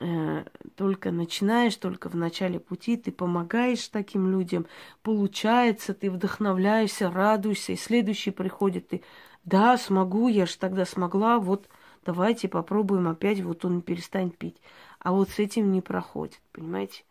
Э, 0.00 0.44
только 0.74 1.12
начинаешь, 1.12 1.76
только 1.76 2.08
в 2.08 2.16
начале 2.16 2.58
пути, 2.58 2.96
ты 2.96 3.12
помогаешь 3.12 3.86
таким 3.88 4.28
людям, 4.28 4.66
получается, 5.02 5.94
ты 5.94 6.10
вдохновляешься, 6.10 7.10
радуешься, 7.10 7.72
и 7.72 7.76
следующий 7.76 8.32
приходит, 8.32 8.88
ты, 8.88 9.02
да, 9.44 9.78
смогу, 9.78 10.26
я 10.26 10.46
же 10.46 10.58
тогда 10.58 10.84
смогла, 10.84 11.38
вот 11.38 11.68
давайте 12.04 12.48
попробуем 12.48 13.08
опять, 13.08 13.40
вот 13.40 13.64
он 13.64 13.82
перестанет 13.82 14.36
пить. 14.36 14.56
А 14.98 15.12
вот 15.12 15.30
с 15.30 15.38
этим 15.38 15.72
не 15.72 15.80
проходит, 15.80 16.40
понимаете? 16.52 17.04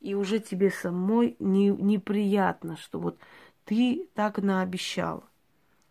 И 0.00 0.14
уже 0.14 0.38
тебе 0.38 0.70
самой 0.70 1.36
не, 1.38 1.68
неприятно, 1.68 2.76
что 2.76 2.98
вот 2.98 3.18
ты 3.64 4.08
так 4.14 4.38
наобещала. 4.38 5.22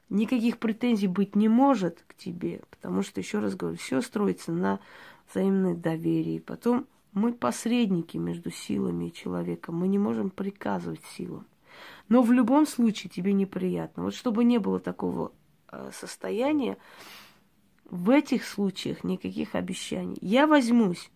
Никаких 0.09 0.57
претензий 0.57 1.07
быть 1.07 1.35
не 1.35 1.47
может 1.47 2.03
к 2.07 2.15
тебе, 2.15 2.61
потому 2.71 3.03
что, 3.03 3.19
еще 3.19 3.39
раз 3.39 3.55
говорю, 3.55 3.77
все 3.77 4.01
строится 4.01 4.51
на 4.51 4.79
взаимное 5.29 5.75
доверие. 5.75 6.41
Потом 6.41 6.87
мы 7.13 7.33
посредники 7.33 8.17
между 8.17 8.49
силами 8.49 9.05
и 9.05 9.13
человеком. 9.13 9.75
Мы 9.75 9.87
не 9.87 9.99
можем 9.99 10.31
приказывать 10.31 11.03
силам. 11.15 11.45
Но 12.07 12.23
в 12.23 12.31
любом 12.31 12.65
случае 12.65 13.09
тебе 13.09 13.33
неприятно. 13.33 14.03
Вот 14.03 14.15
чтобы 14.15 14.43
не 14.43 14.57
было 14.57 14.79
такого 14.79 15.31
э, 15.71 15.91
состояния, 15.93 16.77
в 17.89 18.09
этих 18.11 18.45
случаях 18.45 19.03
никаких 19.03 19.55
обещаний. 19.55 20.17
Я 20.21 20.47
возьмусь, 20.47 21.11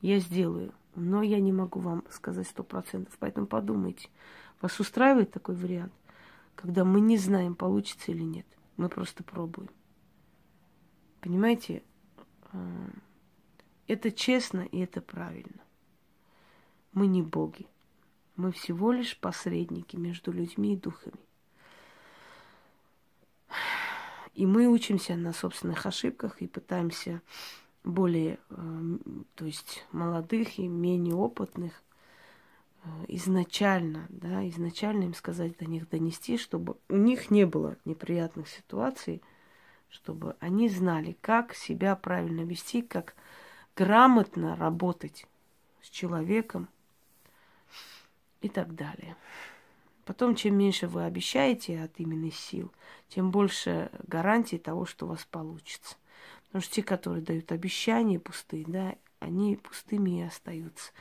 я 0.00 0.18
сделаю, 0.18 0.72
но 0.94 1.22
я 1.22 1.40
не 1.40 1.52
могу 1.52 1.80
вам 1.80 2.04
сказать 2.10 2.46
сто 2.46 2.62
процентов. 2.62 3.16
Поэтому 3.18 3.46
подумайте, 3.46 4.08
вас 4.60 4.78
устраивает 4.78 5.30
такой 5.30 5.54
вариант, 5.54 5.92
когда 6.54 6.84
мы 6.84 7.00
не 7.00 7.16
знаем, 7.16 7.54
получится 7.54 8.12
или 8.12 8.22
нет. 8.22 8.46
Мы 8.76 8.88
просто 8.88 9.24
пробуем. 9.24 9.70
Понимаете? 11.20 11.82
Э, 12.52 12.90
это 13.86 14.10
честно 14.10 14.60
и 14.60 14.80
это 14.80 15.00
правильно. 15.00 15.62
Мы 16.92 17.06
не 17.06 17.22
боги. 17.22 17.66
Мы 18.36 18.52
всего 18.52 18.92
лишь 18.92 19.18
посредники 19.18 19.96
между 19.96 20.30
людьми 20.30 20.74
и 20.74 20.76
духами. 20.76 21.27
И 24.38 24.46
мы 24.46 24.68
учимся 24.68 25.16
на 25.16 25.32
собственных 25.32 25.84
ошибках 25.84 26.40
и 26.40 26.46
пытаемся 26.46 27.22
более, 27.82 28.38
э, 28.50 28.98
то 29.34 29.46
есть 29.46 29.84
молодых 29.90 30.60
и 30.60 30.68
менее 30.68 31.16
опытных 31.16 31.82
э, 32.84 32.88
изначально, 33.08 34.06
да, 34.10 34.48
изначально 34.48 35.02
им 35.02 35.14
сказать 35.14 35.58
до 35.58 35.64
них 35.64 35.88
донести, 35.88 36.38
чтобы 36.38 36.76
у 36.88 36.94
них 36.94 37.32
не 37.32 37.46
было 37.46 37.78
неприятных 37.84 38.46
ситуаций, 38.46 39.22
чтобы 39.88 40.36
они 40.38 40.68
знали, 40.68 41.16
как 41.20 41.52
себя 41.52 41.96
правильно 41.96 42.42
вести, 42.42 42.82
как 42.82 43.16
грамотно 43.74 44.54
работать 44.54 45.26
с 45.82 45.90
человеком 45.90 46.68
и 48.40 48.48
так 48.48 48.76
далее. 48.76 49.16
Потом, 50.08 50.34
чем 50.34 50.56
меньше 50.56 50.88
вы 50.88 51.04
обещаете 51.04 51.82
от 51.82 52.00
имени 52.00 52.30
сил, 52.30 52.72
тем 53.10 53.30
больше 53.30 53.90
гарантии 54.06 54.56
того, 54.56 54.86
что 54.86 55.04
у 55.04 55.10
вас 55.10 55.26
получится. 55.30 55.96
Потому 56.46 56.62
что 56.62 56.76
те, 56.76 56.82
которые 56.82 57.22
дают 57.22 57.52
обещания 57.52 58.18
пустые, 58.18 58.64
да, 58.66 58.94
они 59.18 59.56
пустыми 59.56 60.20
и 60.20 60.22
остаются. 60.22 60.92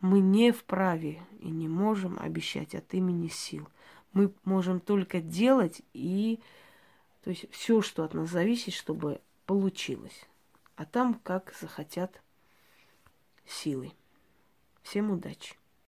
Мы 0.00 0.20
не 0.20 0.52
вправе 0.52 1.20
и 1.40 1.50
не 1.50 1.68
можем 1.68 2.18
обещать 2.18 2.74
от 2.74 2.94
имени 2.94 3.28
сил. 3.28 3.68
Мы 4.14 4.32
можем 4.44 4.80
только 4.80 5.20
делать 5.20 5.82
и, 5.92 6.40
то 7.24 7.28
есть 7.28 7.44
все, 7.50 7.82
что 7.82 8.04
от 8.04 8.14
нас 8.14 8.30
зависит, 8.30 8.72
чтобы 8.72 9.20
получилось 9.44 10.26
а 10.76 10.84
там 10.84 11.14
как 11.14 11.54
захотят 11.60 12.22
силы. 13.46 13.92
Всем 14.82 15.10
удачи! 15.10 15.56